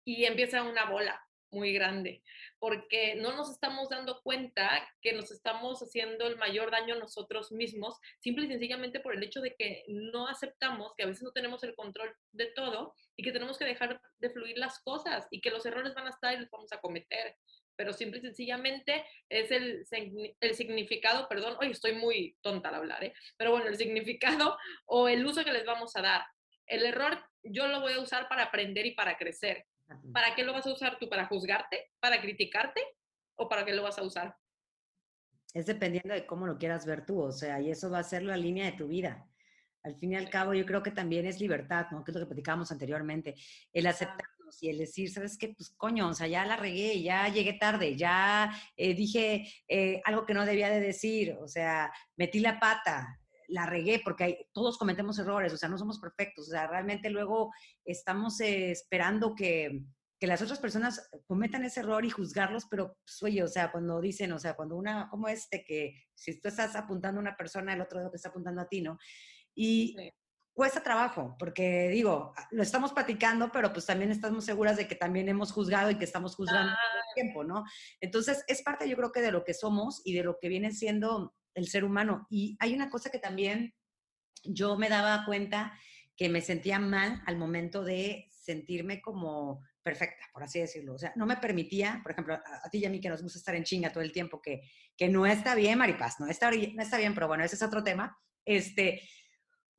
Y 0.04 0.24
empieza 0.24 0.62
una 0.62 0.90
bola 0.90 1.20
muy 1.54 1.72
grande, 1.72 2.22
porque 2.58 3.14
no 3.14 3.34
nos 3.34 3.50
estamos 3.50 3.88
dando 3.88 4.20
cuenta 4.22 4.86
que 5.00 5.12
nos 5.12 5.30
estamos 5.30 5.80
haciendo 5.80 6.26
el 6.26 6.36
mayor 6.36 6.70
daño 6.70 6.96
nosotros 6.96 7.52
mismos, 7.52 7.98
simple 8.18 8.44
y 8.44 8.48
sencillamente 8.48 9.00
por 9.00 9.14
el 9.14 9.22
hecho 9.22 9.40
de 9.40 9.54
que 9.54 9.84
no 9.88 10.26
aceptamos 10.26 10.92
que 10.96 11.04
a 11.04 11.06
veces 11.06 11.22
no 11.22 11.32
tenemos 11.32 11.62
el 11.62 11.74
control 11.74 12.14
de 12.32 12.46
todo 12.46 12.94
y 13.16 13.22
que 13.22 13.32
tenemos 13.32 13.56
que 13.56 13.64
dejar 13.64 14.00
de 14.18 14.30
fluir 14.30 14.58
las 14.58 14.80
cosas 14.80 15.26
y 15.30 15.40
que 15.40 15.50
los 15.50 15.64
errores 15.64 15.94
van 15.94 16.08
a 16.08 16.10
estar 16.10 16.34
y 16.34 16.40
los 16.40 16.50
vamos 16.50 16.72
a 16.72 16.80
cometer. 16.80 17.36
Pero 17.76 17.92
simple 17.92 18.18
y 18.18 18.22
sencillamente 18.22 19.04
es 19.28 19.50
el, 19.50 19.84
el 20.40 20.54
significado, 20.54 21.28
perdón, 21.28 21.56
hoy 21.60 21.70
estoy 21.70 21.92
muy 21.94 22.36
tonta 22.40 22.68
al 22.68 22.76
hablar, 22.76 23.02
¿eh? 23.02 23.14
pero 23.36 23.50
bueno, 23.50 23.66
el 23.66 23.76
significado 23.76 24.56
o 24.86 25.08
el 25.08 25.26
uso 25.26 25.44
que 25.44 25.52
les 25.52 25.66
vamos 25.66 25.96
a 25.96 26.02
dar. 26.02 26.22
El 26.66 26.84
error 26.84 27.18
yo 27.42 27.66
lo 27.68 27.80
voy 27.80 27.92
a 27.92 28.00
usar 28.00 28.28
para 28.28 28.44
aprender 28.44 28.86
y 28.86 28.94
para 28.94 29.16
crecer. 29.16 29.66
¿Para 30.12 30.34
qué 30.34 30.44
lo 30.44 30.52
vas 30.52 30.66
a 30.66 30.72
usar 30.72 30.98
tú? 30.98 31.08
¿Para 31.08 31.26
juzgarte? 31.26 31.92
¿Para 32.00 32.20
criticarte? 32.20 32.80
¿O 33.36 33.48
para 33.48 33.64
qué 33.64 33.72
lo 33.72 33.82
vas 33.82 33.98
a 33.98 34.02
usar? 34.02 34.36
Es 35.52 35.66
dependiendo 35.66 36.14
de 36.14 36.26
cómo 36.26 36.46
lo 36.46 36.58
quieras 36.58 36.86
ver 36.86 37.06
tú, 37.06 37.20
o 37.20 37.32
sea, 37.32 37.60
y 37.60 37.70
eso 37.70 37.90
va 37.90 37.98
a 37.98 38.04
ser 38.04 38.22
la 38.22 38.36
línea 38.36 38.64
de 38.64 38.76
tu 38.76 38.88
vida. 38.88 39.28
Al 39.84 39.94
fin 39.94 40.12
y 40.12 40.16
al 40.16 40.30
cabo, 40.30 40.54
yo 40.54 40.64
creo 40.64 40.82
que 40.82 40.90
también 40.90 41.26
es 41.26 41.40
libertad, 41.40 41.86
¿no? 41.92 42.02
Que 42.02 42.10
es 42.10 42.14
lo 42.14 42.22
que 42.22 42.28
platicábamos 42.28 42.72
anteriormente. 42.72 43.34
El 43.72 43.86
aceptarnos 43.86 44.62
y 44.62 44.70
el 44.70 44.78
decir, 44.78 45.10
¿sabes 45.10 45.36
qué? 45.36 45.48
Pues 45.48 45.74
coño, 45.76 46.08
o 46.08 46.14
sea, 46.14 46.26
ya 46.26 46.46
la 46.46 46.56
regué, 46.56 47.02
ya 47.02 47.28
llegué 47.28 47.52
tarde, 47.52 47.94
ya 47.94 48.50
eh, 48.76 48.94
dije 48.94 49.46
eh, 49.68 50.00
algo 50.04 50.24
que 50.24 50.34
no 50.34 50.46
debía 50.46 50.70
de 50.70 50.80
decir, 50.80 51.36
o 51.38 51.46
sea, 51.46 51.92
metí 52.16 52.40
la 52.40 52.58
pata, 52.58 53.20
la 53.48 53.66
regué, 53.66 54.00
porque 54.04 54.48
todos 54.52 54.78
cometemos 54.78 55.18
errores, 55.18 55.52
o 55.52 55.56
sea, 55.56 55.68
no 55.68 55.78
somos 55.78 55.98
perfectos, 55.98 56.48
o 56.48 56.50
sea, 56.50 56.66
realmente 56.66 57.10
luego 57.10 57.52
estamos 57.84 58.40
eh, 58.40 58.70
esperando 58.70 59.34
que, 59.34 59.84
que, 60.18 60.26
las 60.26 60.42
otras 60.42 60.58
personas 60.58 61.08
cometan 61.26 61.64
ese 61.64 61.80
error 61.80 62.04
y 62.04 62.10
juzgarlos, 62.10 62.66
pero 62.70 62.96
pues, 63.04 63.22
oye, 63.22 63.42
o 63.42 63.48
sea, 63.48 63.70
cuando 63.72 64.00
dicen, 64.00 64.32
o 64.32 64.38
sea, 64.38 64.54
cuando 64.54 64.76
una, 64.76 65.08
como 65.08 65.28
este, 65.28 65.64
que 65.64 65.94
si 66.14 66.40
tú 66.40 66.48
estás 66.48 66.76
apuntando 66.76 67.20
a 67.20 67.22
una 67.22 67.36
persona, 67.36 67.74
el 67.74 67.80
otro 67.80 68.10
te 68.10 68.16
está 68.16 68.28
apuntando 68.28 68.60
a 68.60 68.68
ti, 68.68 68.80
¿no? 68.80 68.98
Y 69.54 69.96
cuesta 70.54 70.82
trabajo, 70.82 71.36
porque 71.38 71.88
digo, 71.88 72.32
lo 72.52 72.62
estamos 72.62 72.92
platicando, 72.92 73.50
pero 73.50 73.72
pues 73.72 73.86
también 73.86 74.12
estamos 74.12 74.44
seguras 74.44 74.76
de 74.76 74.86
que 74.86 74.94
también 74.94 75.28
hemos 75.28 75.50
juzgado 75.52 75.90
y 75.90 75.98
que 75.98 76.04
estamos 76.04 76.36
juzgando 76.36 76.72
todo 76.72 77.00
el 77.00 77.22
tiempo, 77.22 77.44
¿no? 77.44 77.64
Entonces, 78.00 78.44
es 78.46 78.62
parte, 78.62 78.88
yo 78.88 78.96
creo 78.96 79.10
que 79.10 79.20
de 79.20 79.32
lo 79.32 79.44
que 79.44 79.52
somos 79.52 80.00
y 80.04 80.14
de 80.14 80.22
lo 80.22 80.38
que 80.38 80.48
viene 80.48 80.70
siendo 80.70 81.34
el 81.54 81.68
ser 81.68 81.84
humano. 81.84 82.26
Y 82.30 82.56
hay 82.60 82.74
una 82.74 82.90
cosa 82.90 83.10
que 83.10 83.18
también 83.18 83.74
yo 84.44 84.76
me 84.76 84.88
daba 84.88 85.24
cuenta 85.24 85.78
que 86.16 86.28
me 86.28 86.40
sentía 86.40 86.78
mal 86.78 87.22
al 87.26 87.36
momento 87.36 87.82
de 87.82 88.28
sentirme 88.30 89.00
como 89.00 89.62
perfecta, 89.82 90.24
por 90.32 90.42
así 90.42 90.60
decirlo. 90.60 90.94
O 90.94 90.98
sea, 90.98 91.12
no 91.16 91.26
me 91.26 91.36
permitía, 91.36 92.00
por 92.02 92.12
ejemplo, 92.12 92.34
a, 92.34 92.70
ti 92.70 92.78
y 92.78 92.84
a 92.84 92.90
mí 92.90 93.00
que 93.00 93.08
nos 93.08 93.22
gusta 93.22 93.38
estar 93.38 93.54
en 93.54 93.64
chinga 93.64 93.92
todo 93.92 94.02
el 94.02 94.12
tiempo, 94.12 94.40
que, 94.40 94.62
que 94.96 95.08
no 95.08 95.26
está 95.26 95.54
bien, 95.54 95.78
Maripaz, 95.78 96.20
no 96.20 96.26
está, 96.26 96.50
no 96.50 96.82
está 96.82 96.98
bien, 96.98 97.14
pero 97.14 97.28
bueno, 97.28 97.44
ese 97.44 97.56
es 97.56 97.62
otro 97.62 97.82
tema. 97.82 98.16
Este, 98.44 99.02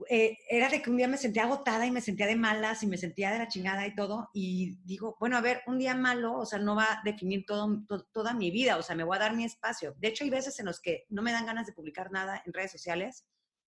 eh, 0.10 0.38
era 0.50 0.70
de 0.70 0.82
que 0.82 0.90
un 0.90 0.98
día 0.98 1.08
me 1.08 1.18
sentía 1.18 1.44
agotada 1.44 1.86
y 1.86 1.92
me 1.92 2.02
sentía 2.02 2.28
de 2.28 2.36
malas 2.36 2.84
y 2.84 2.88
me 2.88 2.98
sentía 2.98 3.32
de 3.32 3.40
la 3.40 3.48
chingada 3.48 3.88
y 3.88 3.96
todo. 3.96 4.30
Y 4.34 4.78
digo, 4.84 5.16
bueno, 5.20 5.38
a 5.38 5.42
ver, 5.42 5.62
un 5.68 5.78
día 5.78 5.96
malo, 5.96 6.38
o 6.38 6.46
sea, 6.46 6.60
no 6.60 6.76
va 6.76 6.86
a 6.86 7.02
definir 7.04 7.46
todo, 7.46 7.84
toda 8.12 8.34
mi 8.34 8.52
vida, 8.52 8.78
o 8.78 8.84
sea, 8.84 8.96
me 8.96 9.04
voy 9.04 9.16
a 9.18 9.22
dar 9.22 9.36
mi 9.36 9.46
espacio. 9.46 9.96
De 9.98 10.10
hecho, 10.10 10.24
hay 10.24 10.30
veces 10.30 10.60
en 10.60 10.66
los 10.66 10.80
que 10.80 11.06
no 11.10 11.22
me 11.22 11.32
dan 11.32 11.46
ganas 11.46 11.66
de 11.66 11.74
publicar 11.74 12.12
nada 12.12 12.42
en 12.46 12.54
redes 12.54 12.72
sociales 12.72 13.26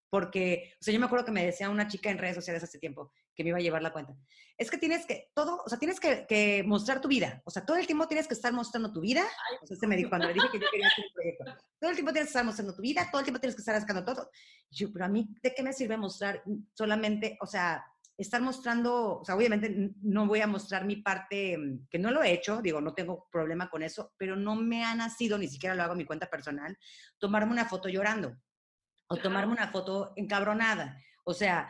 porque, 0.09 0.73
o 0.79 0.83
sea, 0.83 0.93
yo 0.93 0.99
me 0.99 1.05
acuerdo 1.05 1.25
que 1.25 1.31
me 1.31 1.45
decía 1.45 1.69
una 1.69 1.87
chica 1.87 2.09
en 2.09 2.17
redes 2.17 2.35
sociales 2.35 2.63
hace 2.63 2.79
tiempo 2.79 3.11
que 3.35 3.43
me 3.43 3.49
iba 3.49 3.59
a 3.59 3.61
llevar 3.61 3.83
la 3.83 3.93
cuenta. 3.93 4.15
Es 4.57 4.71
que 4.71 4.77
tienes 4.77 5.05
que, 5.05 5.29
todo, 5.35 5.61
o 5.63 5.69
sea, 5.69 5.77
tienes 5.77 5.99
que, 5.99 6.63
mostrar 6.65 6.99
tu 6.99 7.07
vida. 7.07 7.41
O 7.45 7.51
sea, 7.51 7.65
todo 7.65 7.77
el 7.77 7.85
tiempo 7.85 8.07
tienes 8.07 8.27
que 8.27 8.33
estar 8.33 8.51
mostrando 8.51 8.91
tu 8.91 9.01
vida. 9.01 9.23
O 9.61 9.67
sea, 9.67 9.77
se 9.77 9.85
me 9.85 9.95
dijo 9.95 10.09
cuando 10.09 10.27
le 10.27 10.33
dije 10.33 10.47
que 10.51 10.59
yo 10.59 10.65
quería 10.71 10.87
hacer 10.87 11.05
un 11.05 11.13
proyecto. 11.13 11.65
Todo 11.79 11.89
el 11.91 11.95
tiempo 11.95 12.11
tienes 12.11 12.27
que 12.27 12.31
estar 12.31 12.45
mostrando 12.45 12.75
tu 12.75 12.81
vida, 12.81 13.07
todo 13.11 13.19
el 13.19 13.25
tiempo 13.25 13.39
tienes 13.39 13.55
que 13.55 13.61
estar 13.61 13.79
sacando 13.79 14.03
todo. 14.03 14.31
yo, 14.71 14.91
pero 14.91 15.05
a 15.05 15.07
mí, 15.07 15.29
¿de 15.43 15.53
qué 15.53 15.61
me 15.61 15.73
sirve 15.73 15.97
mostrar 15.97 16.41
solamente, 16.73 17.37
o 17.41 17.45
sea, 17.45 17.85
estar 18.17 18.41
mostrando, 18.41 19.19
o 19.19 19.25
sea, 19.25 19.35
obviamente 19.35 19.91
no 20.01 20.25
voy 20.25 20.41
a 20.41 20.47
mostrar 20.47 20.85
mi 20.85 20.95
parte, 20.95 21.55
mm, 21.55 21.87
que 21.89 21.99
no 21.99 22.09
lo 22.09 22.23
he 22.23 22.31
hecho, 22.31 22.61
digo, 22.63 22.81
no 22.81 22.95
tengo 22.95 23.27
problema 23.31 23.69
con 23.69 23.83
eso, 23.83 24.13
pero 24.17 24.35
no 24.35 24.55
me 24.55 24.83
ha 24.83 24.95
nacido, 24.95 25.37
ni 25.37 25.47
siquiera 25.47 25.75
lo 25.75 25.83
hago 25.83 25.91
en 25.91 25.99
mi 25.99 26.05
cuenta 26.05 26.27
personal, 26.27 26.75
tomarme 27.19 27.51
una 27.51 27.65
foto 27.65 27.89
llorando 27.89 28.35
o 29.07 29.17
tomarme 29.17 29.53
una 29.53 29.71
foto 29.71 30.13
encabronada. 30.15 31.01
O 31.23 31.33
sea, 31.33 31.69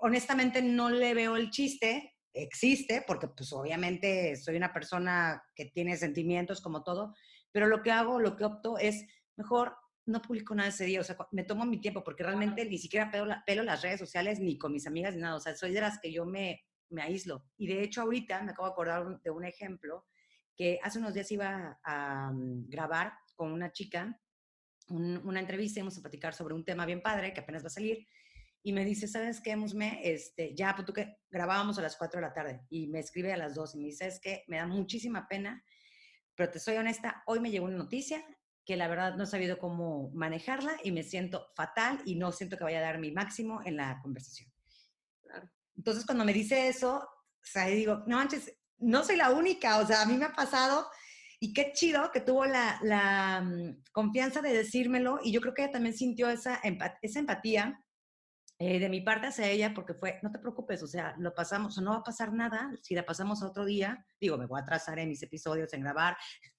honestamente 0.00 0.62
no 0.62 0.90
le 0.90 1.14
veo 1.14 1.36
el 1.36 1.50
chiste, 1.50 2.14
existe, 2.32 3.04
porque 3.06 3.28
pues 3.28 3.52
obviamente 3.52 4.36
soy 4.36 4.56
una 4.56 4.72
persona 4.72 5.42
que 5.54 5.66
tiene 5.66 5.96
sentimientos 5.96 6.60
como 6.60 6.82
todo, 6.82 7.14
pero 7.52 7.66
lo 7.66 7.82
que 7.82 7.92
hago, 7.92 8.18
lo 8.18 8.36
que 8.36 8.44
opto 8.44 8.78
es 8.78 9.06
mejor 9.36 9.76
no 10.06 10.20
publico 10.20 10.54
nada 10.54 10.68
ese 10.68 10.84
día, 10.84 11.00
o 11.00 11.04
sea, 11.04 11.16
me 11.30 11.44
tomo 11.44 11.64
mi 11.64 11.80
tiempo 11.80 12.04
porque 12.04 12.24
realmente 12.24 12.64
ni 12.66 12.76
siquiera 12.76 13.10
pelo, 13.10 13.34
pelo 13.46 13.62
las 13.62 13.80
redes 13.82 14.00
sociales 14.00 14.38
ni 14.38 14.58
con 14.58 14.72
mis 14.72 14.86
amigas 14.86 15.14
ni 15.14 15.22
nada, 15.22 15.36
o 15.36 15.40
sea, 15.40 15.54
soy 15.54 15.72
de 15.72 15.80
las 15.80 15.98
que 15.98 16.12
yo 16.12 16.26
me, 16.26 16.62
me 16.90 17.02
aíslo. 17.02 17.46
Y 17.56 17.66
de 17.68 17.82
hecho 17.82 18.02
ahorita 18.02 18.42
me 18.42 18.52
acabo 18.52 18.68
de 18.68 18.72
acordar 18.72 19.20
de 19.22 19.30
un 19.30 19.44
ejemplo 19.44 20.04
que 20.56 20.78
hace 20.82 20.98
unos 20.98 21.14
días 21.14 21.30
iba 21.32 21.78
a 21.82 22.30
mm, 22.32 22.68
grabar 22.68 23.14
con 23.34 23.50
una 23.50 23.72
chica 23.72 24.20
una 24.88 25.40
entrevista, 25.40 25.80
íbamos 25.80 25.98
a 25.98 26.02
platicar 26.02 26.34
sobre 26.34 26.54
un 26.54 26.64
tema 26.64 26.86
bien 26.86 27.02
padre 27.02 27.32
que 27.32 27.40
apenas 27.40 27.62
va 27.62 27.68
a 27.68 27.70
salir. 27.70 28.06
Y 28.62 28.72
me 28.72 28.84
dice, 28.84 29.06
¿sabes 29.06 29.40
qué, 29.40 29.56
Musme? 29.56 30.00
Este, 30.02 30.54
ya, 30.54 30.74
pues 30.74 30.86
tú 30.86 30.92
que 30.92 31.18
grabábamos 31.30 31.78
a 31.78 31.82
las 31.82 31.96
4 31.96 32.20
de 32.20 32.26
la 32.26 32.32
tarde 32.32 32.62
y 32.70 32.86
me 32.86 33.00
escribe 33.00 33.32
a 33.32 33.36
las 33.36 33.54
2 33.54 33.74
y 33.74 33.78
me 33.78 33.84
dice, 33.86 34.06
es 34.06 34.20
que 34.20 34.44
me 34.48 34.56
da 34.56 34.66
muchísima 34.66 35.28
pena, 35.28 35.62
pero 36.34 36.50
te 36.50 36.58
soy 36.58 36.76
honesta, 36.76 37.22
hoy 37.26 37.40
me 37.40 37.50
llegó 37.50 37.66
una 37.66 37.76
noticia 37.76 38.24
que 38.64 38.76
la 38.76 38.88
verdad 38.88 39.16
no 39.16 39.24
he 39.24 39.26
sabido 39.26 39.58
cómo 39.58 40.10
manejarla 40.14 40.78
y 40.82 40.92
me 40.92 41.02
siento 41.02 41.46
fatal 41.54 42.00
y 42.06 42.14
no 42.14 42.32
siento 42.32 42.56
que 42.56 42.64
vaya 42.64 42.78
a 42.78 42.82
dar 42.82 42.98
mi 42.98 43.12
máximo 43.12 43.60
en 43.64 43.76
la 43.76 44.00
conversación. 44.02 44.50
Entonces, 45.76 46.06
cuando 46.06 46.24
me 46.24 46.32
dice 46.32 46.68
eso, 46.68 46.96
o 46.96 47.46
sea, 47.46 47.66
digo, 47.66 48.04
no 48.06 48.16
manches, 48.16 48.56
no 48.78 49.04
soy 49.04 49.16
la 49.16 49.30
única, 49.30 49.78
o 49.78 49.86
sea, 49.86 50.02
a 50.02 50.06
mí 50.06 50.16
me 50.16 50.24
ha 50.24 50.32
pasado 50.32 50.88
y 51.44 51.52
qué 51.52 51.72
chido 51.74 52.10
que 52.10 52.22
tuvo 52.22 52.46
la, 52.46 53.42
mm, 53.44 53.82
confianza 53.92 54.40
de 54.40 54.54
decírmelo 54.54 55.20
y 55.22 55.30
yo 55.30 55.42
creo 55.42 55.52
que 55.52 55.62
ella 55.62 55.72
también 55.72 55.94
sintió 55.94 56.30
esa, 56.30 56.58
esa 57.02 57.18
empatía 57.18 57.84
eh, 58.58 58.78
de 58.78 58.88
mi 58.88 59.02
parte 59.02 59.26
hacia 59.26 59.50
ella 59.50 59.74
porque 59.74 59.92
fue, 59.92 60.18
no 60.22 60.32
te 60.32 60.38
preocupes, 60.38 60.82
o 60.82 60.86
sea, 60.86 61.14
lo 61.18 61.34
pasamos, 61.34 61.76
o 61.76 61.82
no 61.82 61.90
va 61.90 61.98
a 61.98 62.02
pasar 62.02 62.32
nada 62.32 62.72
si 62.80 62.94
la 62.94 63.04
pasamos 63.04 63.42
a 63.42 63.48
otro 63.48 63.66
día. 63.66 64.06
Digo, 64.18 64.38
me 64.38 64.46
voy 64.46 64.58
a 64.58 64.62
atrasar 64.62 64.98
en 64.98 65.10
mis 65.10 65.22
episodios, 65.22 65.70
en 65.74 65.82
grabar. 65.82 66.16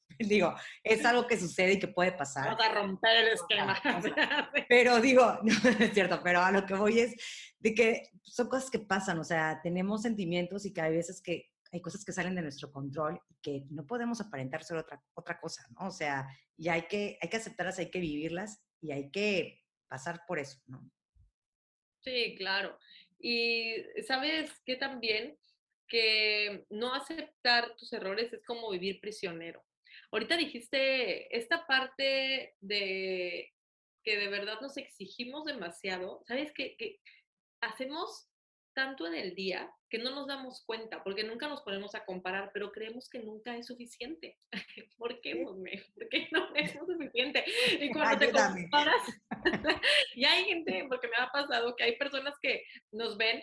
digo, 0.19 0.53
es 0.83 1.03
algo 1.03 1.25
que 1.25 1.39
sucede 1.39 1.73
y 1.73 1.79
que 1.79 1.87
puede 1.87 2.11
pasar. 2.11 2.49
Vamos 2.49 2.63
a 2.63 2.73
romper 2.75 3.17
el 3.17 3.27
esquema. 3.29 3.81
pero 4.69 5.01
digo, 5.01 5.39
no 5.43 5.51
es 5.79 5.93
cierto, 5.95 6.21
pero 6.23 6.41
a 6.41 6.51
lo 6.51 6.63
que 6.67 6.75
voy 6.75 6.99
es 6.99 7.15
de 7.57 7.73
que 7.73 8.11
son 8.21 8.49
cosas 8.49 8.69
que 8.69 8.77
pasan, 8.77 9.17
o 9.17 9.23
sea, 9.23 9.61
tenemos 9.63 10.03
sentimientos 10.03 10.63
y 10.67 10.73
que 10.73 10.81
hay 10.81 10.91
veces 10.91 11.23
que 11.23 11.54
hay 11.75 11.81
cosas 11.81 12.05
que 12.05 12.13
salen 12.13 12.35
de 12.35 12.41
nuestro 12.41 12.71
control 12.71 13.19
y 13.29 13.35
que 13.41 13.65
no 13.69 13.85
podemos 13.85 14.21
aparentar 14.21 14.63
ser 14.63 14.77
otra, 14.77 15.01
otra 15.13 15.39
cosa, 15.39 15.67
¿no? 15.77 15.87
O 15.87 15.91
sea, 15.91 16.25
y 16.57 16.69
hay 16.69 16.83
que, 16.83 17.17
hay 17.21 17.29
que 17.29 17.37
aceptarlas, 17.37 17.79
hay 17.79 17.91
que 17.91 17.99
vivirlas 17.99 18.63
y 18.81 18.91
hay 18.91 19.11
que 19.11 19.61
pasar 19.87 20.21
por 20.25 20.39
eso, 20.39 20.59
¿no? 20.67 20.89
Sí, 22.01 22.35
claro. 22.37 22.79
Y 23.19 23.75
sabes 24.07 24.51
que 24.65 24.77
también 24.77 25.37
que 25.87 26.65
no 26.69 26.93
aceptar 26.93 27.75
tus 27.75 27.91
errores 27.93 28.31
es 28.31 28.43
como 28.45 28.71
vivir 28.71 29.01
prisionero. 29.01 29.63
Ahorita 30.11 30.37
dijiste 30.37 31.35
esta 31.35 31.67
parte 31.67 32.55
de 32.61 33.53
que 34.03 34.17
de 34.17 34.27
verdad 34.29 34.61
nos 34.61 34.77
exigimos 34.77 35.45
demasiado. 35.45 36.23
¿Sabes 36.27 36.53
que, 36.53 36.77
que 36.77 37.01
hacemos 37.59 38.29
tanto 38.75 39.07
en 39.07 39.15
el 39.15 39.33
día 39.33 39.71
que 39.89 39.97
no 39.97 40.11
nos 40.11 40.27
damos 40.27 40.63
cuenta, 40.65 41.01
porque 41.03 41.23
nunca 41.23 41.47
nos 41.47 41.61
ponemos 41.61 41.95
a 41.95 42.05
comparar, 42.05 42.51
pero 42.53 42.71
creemos 42.71 43.09
que 43.09 43.19
nunca 43.19 43.55
es 43.55 43.65
suficiente. 43.65 44.37
¿Por 44.97 45.19
qué, 45.21 45.37
¿Por 45.37 46.09
qué 46.09 46.27
no 46.31 46.53
es 46.53 46.73
suficiente? 46.73 47.43
Y 47.79 47.91
cuando 47.91 48.19
te 48.19 48.31
comparas, 48.31 49.01
y 50.15 50.25
hay 50.25 50.43
gente, 50.45 50.85
porque 50.89 51.07
me 51.07 51.17
ha 51.17 51.31
pasado 51.31 51.75
que 51.75 51.85
hay 51.85 51.97
personas 51.97 52.35
que 52.41 52.63
nos 52.91 53.17
ven 53.17 53.41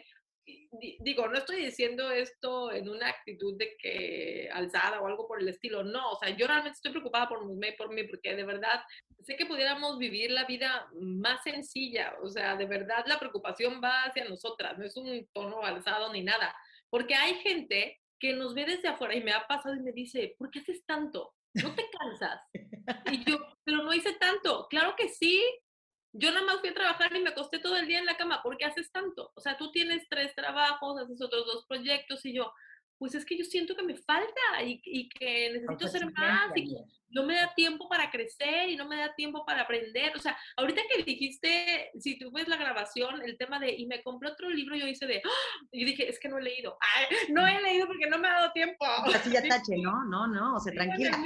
digo, 1.00 1.28
no 1.28 1.38
estoy 1.38 1.64
diciendo 1.64 2.10
esto 2.10 2.72
en 2.72 2.88
una 2.88 3.08
actitud 3.08 3.56
de 3.56 3.76
que 3.78 4.48
alzada 4.52 5.00
o 5.00 5.06
algo 5.06 5.26
por 5.28 5.40
el 5.40 5.48
estilo, 5.48 5.84
no, 5.84 6.12
o 6.12 6.18
sea, 6.18 6.30
yo 6.30 6.46
realmente 6.46 6.76
estoy 6.76 6.92
preocupada 6.92 7.28
por 7.28 7.44
mí, 7.46 7.72
por 7.72 7.92
mí, 7.92 8.04
porque 8.04 8.34
de 8.34 8.44
verdad 8.44 8.82
sé 9.22 9.36
que 9.36 9.46
pudiéramos 9.46 9.98
vivir 9.98 10.30
la 10.30 10.44
vida 10.44 10.88
más 11.00 11.42
sencilla, 11.42 12.14
o 12.22 12.28
sea, 12.28 12.56
de 12.56 12.66
verdad 12.66 13.04
la 13.06 13.18
preocupación 13.18 13.80
va 13.82 14.04
hacia 14.04 14.24
nosotras, 14.24 14.76
no 14.78 14.84
es 14.84 14.96
un 14.96 15.28
tono 15.32 15.62
alzado 15.62 16.12
ni 16.12 16.22
nada, 16.22 16.54
porque 16.90 17.14
hay 17.14 17.34
gente 17.36 18.00
que 18.18 18.32
nos 18.32 18.54
ve 18.54 18.64
desde 18.64 18.88
afuera 18.88 19.14
y 19.14 19.22
me 19.22 19.32
ha 19.32 19.46
pasado 19.46 19.74
y 19.74 19.80
me 19.80 19.92
dice, 19.92 20.34
¿por 20.38 20.50
qué 20.50 20.60
haces 20.60 20.84
tanto? 20.86 21.34
¿No 21.54 21.74
te 21.74 21.84
cansas? 21.90 22.40
Y 23.12 23.24
yo, 23.24 23.38
pero 23.64 23.82
no 23.82 23.92
hice 23.92 24.12
tanto. 24.14 24.66
Claro 24.68 24.94
que 24.96 25.08
sí, 25.08 25.42
yo 26.12 26.30
nada 26.30 26.44
más 26.44 26.60
fui 26.60 26.68
a 26.68 26.74
trabajar 26.74 27.14
y 27.16 27.22
me 27.22 27.30
acosté 27.30 27.58
todo 27.58 27.76
el 27.76 27.86
día 27.86 27.98
en 27.98 28.06
la 28.06 28.16
cama. 28.16 28.42
¿Por 28.42 28.56
qué 28.56 28.66
haces 28.66 28.90
tanto? 28.92 29.32
O 29.34 29.40
sea, 29.40 29.56
tú 29.56 29.70
tienes 29.70 30.06
tres 30.08 30.34
trabajos, 30.34 31.00
haces 31.00 31.20
otros 31.22 31.46
dos 31.46 31.66
proyectos 31.66 32.24
y 32.26 32.34
yo, 32.34 32.52
pues 32.98 33.14
es 33.14 33.24
que 33.24 33.36
yo 33.36 33.44
siento 33.44 33.74
que 33.74 33.82
me 33.82 33.96
falta 33.96 34.62
y, 34.64 35.08
que 35.08 35.50
necesito 35.52 35.88
ser 35.88 36.12
más 36.12 36.52
y 36.54 36.68
que 36.68 36.82
no 37.08 37.24
me 37.24 37.34
da 37.34 37.52
tiempo 37.54 37.88
para 37.88 38.10
crecer 38.10 38.68
y 38.68 38.76
no 38.76 38.86
me 38.86 38.96
da 38.96 39.14
tiempo 39.14 39.44
para 39.44 39.62
aprender. 39.62 40.12
O 40.14 40.20
sea, 40.20 40.38
ahorita 40.56 40.82
que 40.88 41.02
dijiste, 41.02 41.90
si 41.98 42.18
tú 42.18 42.30
ves 42.30 42.46
la 42.46 42.56
grabación, 42.56 43.22
el 43.22 43.36
tema 43.38 43.58
de, 43.58 43.72
y 43.72 43.86
me 43.86 44.02
compré 44.02 44.30
otro 44.30 44.48
libro, 44.50 44.76
yo 44.76 44.86
hice 44.86 45.06
de, 45.06 45.22
¡ah! 45.24 45.66
y 45.72 45.84
dije, 45.84 46.08
es 46.08 46.20
que 46.20 46.28
no 46.28 46.38
he 46.38 46.42
leído. 46.42 46.78
no 47.30 47.46
he 47.46 47.60
leído 47.60 47.86
porque 47.86 48.08
no 48.08 48.18
me 48.18 48.28
ha 48.28 48.34
dado 48.34 48.52
tiempo. 48.52 48.84
Así 48.84 49.30
ya 49.30 49.42
tache, 49.48 49.78
¿no? 49.78 50.04
No, 50.04 50.26
no, 50.26 50.56
o 50.56 50.60
sea, 50.60 50.72
tranquila. 50.72 51.18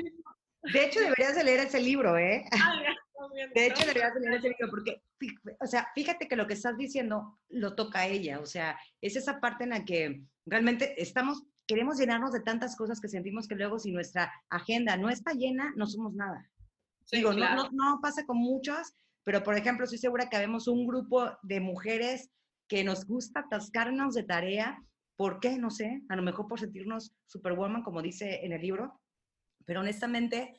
De 0.73 0.85
hecho, 0.85 1.01
deberías 1.01 1.37
de 1.37 1.45
leer 1.45 1.61
ese 1.61 1.81
libro, 1.81 2.17
¿eh? 2.17 2.45
De 3.55 3.67
hecho, 3.67 3.81
deberías 3.87 4.15
leer 4.21 4.35
ese 4.35 4.49
libro 4.49 4.71
porque, 4.71 5.03
o 5.61 5.67
sea, 5.67 5.89
fíjate 5.95 6.29
que 6.29 6.37
lo 6.37 6.47
que 6.47 6.55
estás 6.55 6.77
diciendo 6.77 7.39
lo 7.49 7.75
toca 7.75 8.07
ella, 8.07 8.41
o 8.41 8.47
sea, 8.47 8.79
es 9.01 9.17
esa 9.17 9.41
parte 9.41 9.65
en 9.65 9.71
la 9.71 9.85
que 9.85 10.23
realmente 10.45 11.01
estamos, 11.01 11.45
queremos 11.67 11.99
llenarnos 11.99 12.33
de 12.33 12.41
tantas 12.41 12.77
cosas 12.77 13.01
que 13.01 13.09
sentimos 13.09 13.49
que 13.49 13.55
luego 13.55 13.79
si 13.79 13.93
nuestra 13.93 14.33
agenda 14.51 14.97
no 14.97 15.09
está 15.09 15.33
llena, 15.33 15.73
no 15.77 15.87
somos 15.87 16.15
nada. 16.15 16.49
Digo, 17.11 17.33
no, 17.33 17.55
no, 17.55 17.71
no 17.73 18.01
pasa 18.03 18.27
con 18.27 18.37
muchos, 18.37 18.95
pero 19.25 19.43
por 19.43 19.57
ejemplo, 19.57 19.85
estoy 19.85 19.99
segura 19.99 20.29
que 20.29 20.39
vemos 20.39 20.69
un 20.69 20.87
grupo 20.87 21.37
de 21.43 21.61
mujeres 21.61 22.31
que 22.69 22.85
nos 22.85 23.07
gusta 23.07 23.41
atascarnos 23.41 24.15
de 24.15 24.23
tarea. 24.23 24.83
¿Por 25.17 25.41
qué? 25.41 25.59
No 25.59 25.71
sé. 25.71 26.03
A 26.09 26.17
lo 26.17 26.23
mejor 26.23 26.47
por 26.47 26.61
sentirnos 26.61 27.13
superwoman, 27.27 27.83
como 27.83 28.03
dice 28.03 28.45
en 28.45 28.53
el 28.53 28.61
libro. 28.61 29.01
Pero 29.65 29.81
honestamente, 29.81 30.57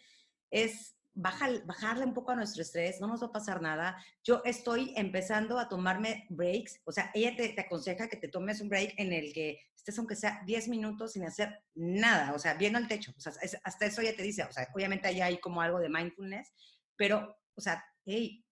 es 0.52 0.97
bajarle 1.18 2.06
un 2.06 2.14
poco 2.14 2.32
a 2.32 2.36
nuestro 2.36 2.62
estrés, 2.62 3.02
no 3.02 3.08
nos 3.08 3.22
va 3.22 3.28
a 3.28 3.32
pasar 3.32 3.62
nada. 3.62 3.98
Yo 4.24 4.42
estoy 4.46 4.94
empezando 4.96 5.58
a 5.58 5.68
tomarme 5.68 6.28
breaks, 6.30 6.80
o 6.86 6.92
sea, 6.92 7.10
ella 7.14 7.36
te, 7.36 7.60
aconseja 7.60 8.08
que 8.08 8.18
te 8.18 8.28
tomes 8.28 8.62
un 8.62 8.70
break 8.70 8.94
en 8.98 9.12
el 9.14 9.34
que 9.34 9.60
estés 9.76 9.98
aunque 9.98 10.16
sea 10.16 10.42
10 10.46 10.68
minutos 10.68 11.14
sin 11.14 11.26
hacer 11.26 11.64
nada, 11.74 12.34
o 12.34 12.40
sea, 12.40 12.54
viendo 12.54 12.78
el 12.78 12.88
techo, 12.88 13.14
o 13.18 13.20
sea, 13.20 13.34
hasta 13.64 13.86
eso 13.86 14.02
ella 14.02 14.16
te 14.16 14.24
dice, 14.24 14.44
o 14.44 14.52
sea, 14.52 14.68
obviamente 14.76 15.08
allá 15.08 15.26
hay 15.26 15.40
como 15.40 15.62
algo 15.62 15.80
de 15.80 15.90
mindfulness, 15.90 16.54
pero, 16.96 17.36
o 17.56 17.62
sea, 17.62 17.84
hey, 18.06 18.46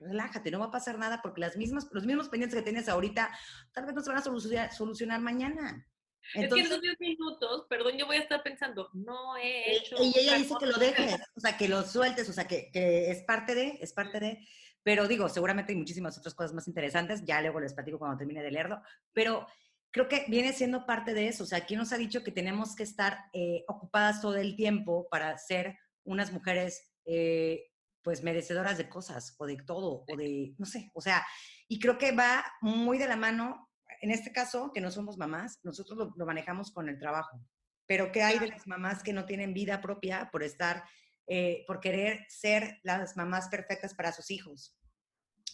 relájate, 0.00 0.50
no 0.50 0.58
va 0.58 0.66
a 0.66 0.70
pasar 0.72 0.98
nada 0.98 1.20
porque 1.22 1.40
las 1.40 1.56
mismas, 1.56 1.88
los 1.92 2.04
mismos 2.04 2.28
pendientes 2.28 2.58
que 2.58 2.64
tienes 2.64 2.88
ahorita 2.88 3.30
tal 3.72 3.86
vez 3.86 3.94
no 3.94 4.02
se 4.02 4.08
van 4.08 4.18
a 4.18 4.22
solucionar, 4.22 4.72
solucionar 4.72 5.20
mañana. 5.20 5.86
Entonces, 6.34 6.70
es 6.70 6.80
que 6.80 6.88
en 6.88 6.96
10 6.98 7.00
minutos, 7.00 7.66
perdón, 7.68 7.96
yo 7.96 8.06
voy 8.06 8.16
a 8.16 8.20
estar 8.20 8.42
pensando, 8.42 8.90
no 8.92 9.36
he 9.36 9.76
hecho. 9.76 9.96
Y 10.00 10.12
ella 10.18 10.36
dice 10.36 10.54
que 10.58 10.66
lo 10.66 10.78
dejes, 10.78 11.20
o 11.34 11.40
sea, 11.40 11.56
que 11.56 11.68
lo 11.68 11.82
sueltes, 11.82 12.28
o 12.28 12.32
sea, 12.32 12.46
que, 12.46 12.70
que, 12.70 13.10
es 13.10 13.22
parte 13.24 13.54
de, 13.54 13.78
es 13.80 13.92
parte 13.92 14.20
de. 14.20 14.46
Pero 14.82 15.08
digo, 15.08 15.28
seguramente 15.28 15.72
hay 15.72 15.78
muchísimas 15.78 16.16
otras 16.18 16.34
cosas 16.34 16.54
más 16.54 16.68
interesantes, 16.68 17.24
ya 17.24 17.40
luego 17.40 17.60
les 17.60 17.74
platico 17.74 17.98
cuando 17.98 18.16
termine 18.16 18.42
de 18.42 18.50
leerlo, 18.50 18.80
pero 19.12 19.46
creo 19.90 20.08
que 20.08 20.24
viene 20.28 20.52
siendo 20.52 20.86
parte 20.86 21.14
de 21.14 21.28
eso. 21.28 21.44
O 21.44 21.46
sea, 21.46 21.58
aquí 21.58 21.76
nos 21.76 21.92
ha 21.92 21.98
dicho 21.98 22.22
que 22.22 22.32
tenemos 22.32 22.74
que 22.74 22.82
estar 22.82 23.18
eh, 23.32 23.64
ocupadas 23.68 24.20
todo 24.20 24.36
el 24.36 24.56
tiempo 24.56 25.08
para 25.10 25.36
ser 25.38 25.78
unas 26.04 26.32
mujeres, 26.32 26.92
eh, 27.04 27.64
pues, 28.02 28.22
merecedoras 28.22 28.78
de 28.78 28.88
cosas, 28.88 29.34
o 29.38 29.46
de 29.46 29.56
todo, 29.56 30.04
o 30.08 30.16
de, 30.16 30.54
no 30.58 30.66
sé, 30.66 30.90
o 30.94 31.00
sea, 31.00 31.26
Y 31.70 31.78
creo 31.78 31.98
que 31.98 32.12
va 32.12 32.42
muy 32.62 32.96
de 32.96 33.06
la 33.06 33.16
mano, 33.16 33.67
en 34.00 34.10
este 34.10 34.32
caso, 34.32 34.70
que 34.72 34.80
no 34.80 34.90
somos 34.90 35.16
mamás, 35.16 35.58
nosotros 35.62 36.12
lo, 36.16 36.26
manejamos 36.26 36.72
con 36.72 36.88
el 36.88 36.98
trabajo. 36.98 37.40
Pero 37.86 38.12
¿qué 38.12 38.22
hay 38.22 38.38
de 38.38 38.48
las 38.48 38.66
mamás 38.66 39.02
que 39.02 39.12
no 39.12 39.24
tienen 39.24 39.54
vida 39.54 39.80
propia 39.80 40.28
por 40.30 40.42
estar, 40.42 40.84
eh, 41.26 41.64
por 41.66 41.80
querer 41.80 42.26
ser 42.28 42.80
las 42.82 43.16
mamás 43.16 43.48
perfectas 43.48 43.94
para 43.94 44.12
sus 44.12 44.30
hijos? 44.30 44.76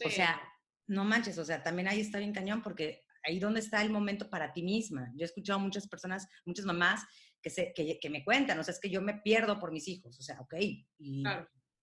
O 0.05 0.11
sea, 0.11 0.41
no 0.87 1.05
manches, 1.05 1.39
o 1.39 1.45
sea, 1.45 1.63
también 1.63 1.89
ahí 1.89 2.01
está 2.01 2.19
bien 2.19 2.33
cañón 2.33 2.63
porque 2.63 3.05
ahí 3.23 3.39
donde 3.39 3.61
está 3.61 3.81
el 3.83 3.91
momento 3.91 4.29
para 4.29 4.53
ti 4.53 4.63
misma. 4.63 5.11
Yo 5.15 5.23
he 5.23 5.25
escuchado 5.25 5.59
a 5.59 5.63
muchas 5.63 5.89
personas, 5.89 6.29
muchas 6.45 6.65
mamás 6.65 7.03
que, 7.41 7.51
se, 7.51 7.73
que, 7.75 7.99
que, 8.01 8.11
me 8.11 8.25
cuentan, 8.25 8.59
o 8.59 8.65
sea, 8.65 8.73
es 8.73 8.81
que 8.81 8.91
yo 8.91 9.01
me 9.01 9.21
pierdo 9.21 9.59
por 9.59 9.71
mis 9.71 9.87
hijos, 9.89 10.19
o 10.19 10.23
sea, 10.23 10.41
ok, 10.41 10.55
y, 10.99 11.23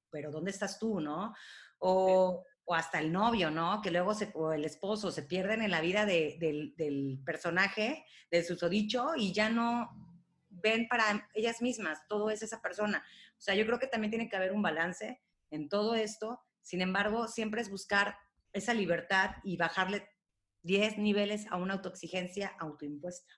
pero 0.09 0.31
¿dónde 0.31 0.51
estás 0.51 0.77
tú, 0.77 0.99
no? 0.99 1.33
O, 1.79 2.43
o, 2.71 2.75
hasta 2.75 2.99
el 2.99 3.11
novio, 3.11 3.51
¿no? 3.51 3.81
Que 3.81 3.91
luego 3.91 4.13
se, 4.13 4.31
o 4.33 4.53
el 4.53 4.65
esposo 4.65 5.11
se 5.11 5.23
pierden 5.23 5.61
en 5.61 5.71
la 5.71 5.81
vida 5.81 6.05
de, 6.05 6.37
del, 6.39 6.73
del 6.77 7.19
personaje, 7.25 8.05
del 8.29 8.45
susodicho, 8.45 9.11
y 9.15 9.33
ya 9.33 9.49
no 9.49 9.89
ven 10.49 10.87
para 10.87 11.29
ellas 11.33 11.61
mismas, 11.61 11.99
todo 12.07 12.29
es 12.29 12.41
esa 12.41 12.61
persona. 12.61 13.03
O 13.37 13.41
sea, 13.41 13.55
yo 13.55 13.65
creo 13.65 13.79
que 13.79 13.87
también 13.87 14.11
tiene 14.11 14.29
que 14.29 14.35
haber 14.35 14.51
un 14.51 14.61
balance 14.61 15.21
en 15.49 15.67
todo 15.67 15.95
esto, 15.95 16.39
sin 16.61 16.81
embargo, 16.81 17.27
siempre 17.27 17.61
es 17.61 17.69
buscar 17.69 18.15
esa 18.53 18.73
libertad 18.73 19.31
y 19.43 19.57
bajarle 19.57 20.07
10 20.63 20.97
niveles 20.99 21.47
a 21.49 21.57
una 21.57 21.75
autoexigencia 21.75 22.55
autoimpuesta. 22.59 23.33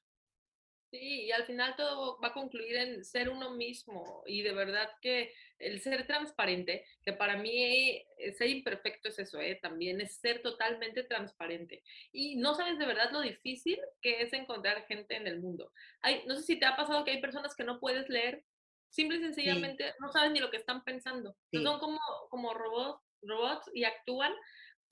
Sí, 0.93 1.23
y 1.23 1.31
al 1.31 1.43
final 1.45 1.75
todo 1.75 2.19
va 2.23 2.27
a 2.27 2.33
concluir 2.33 2.75
en 2.75 3.03
ser 3.03 3.27
uno 3.27 3.49
mismo 3.49 4.21
y 4.27 4.43
de 4.43 4.53
verdad 4.53 4.87
que 5.01 5.33
el 5.57 5.81
ser 5.81 6.05
transparente, 6.05 6.85
que 7.01 7.13
para 7.13 7.35
mí 7.35 8.05
eh, 8.19 8.33
ser 8.37 8.51
imperfecto 8.51 9.09
es 9.09 9.17
eso, 9.17 9.39
¿eh? 9.39 9.57
también 9.59 10.01
es 10.01 10.17
ser 10.17 10.43
totalmente 10.43 11.01
transparente. 11.01 11.81
Y 12.11 12.35
no 12.35 12.53
sabes 12.53 12.77
de 12.77 12.85
verdad 12.85 13.09
lo 13.11 13.21
difícil 13.21 13.79
que 14.03 14.21
es 14.21 14.33
encontrar 14.33 14.85
gente 14.85 15.15
en 15.15 15.25
el 15.25 15.39
mundo. 15.39 15.71
Hay, 16.03 16.21
no 16.27 16.35
sé 16.35 16.43
si 16.43 16.59
te 16.59 16.67
ha 16.67 16.75
pasado 16.75 17.03
que 17.03 17.09
hay 17.09 17.21
personas 17.21 17.55
que 17.55 17.63
no 17.63 17.79
puedes 17.79 18.07
leer, 18.07 18.43
simple 18.89 19.17
y 19.17 19.21
sencillamente 19.21 19.95
no 19.99 20.11
sabes 20.11 20.29
ni 20.29 20.39
lo 20.39 20.51
que 20.51 20.57
están 20.57 20.83
pensando. 20.83 21.35
Son 21.51 21.79
como, 21.79 21.99
como 22.29 22.53
robots, 22.53 23.01
robots 23.23 23.67
y 23.73 23.85
actúan 23.85 24.31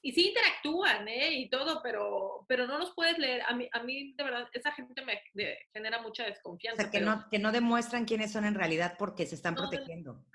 y 0.03 0.11
sí 0.13 0.29
interactúan, 0.29 1.07
¿eh? 1.07 1.33
Y 1.33 1.49
todo, 1.49 1.81
pero, 1.83 2.45
pero 2.47 2.65
no 2.65 2.79
los 2.79 2.93
puedes 2.93 3.17
leer. 3.19 3.43
A 3.47 3.53
mí, 3.53 3.69
a 3.71 3.83
mí 3.83 4.13
de 4.13 4.23
verdad, 4.23 4.49
esa 4.53 4.71
gente 4.71 5.03
me 5.03 5.21
genera 5.73 6.01
mucha 6.01 6.25
desconfianza. 6.25 6.81
O 6.81 6.85
sea, 6.85 6.91
que, 6.91 7.05
no, 7.05 7.27
que 7.29 7.39
no 7.39 7.51
demuestran 7.51 8.05
quiénes 8.05 8.31
son 8.31 8.45
en 8.45 8.55
realidad 8.55 8.95
porque 8.97 9.25
se 9.27 9.35
están 9.35 9.55
protegiendo. 9.55 10.25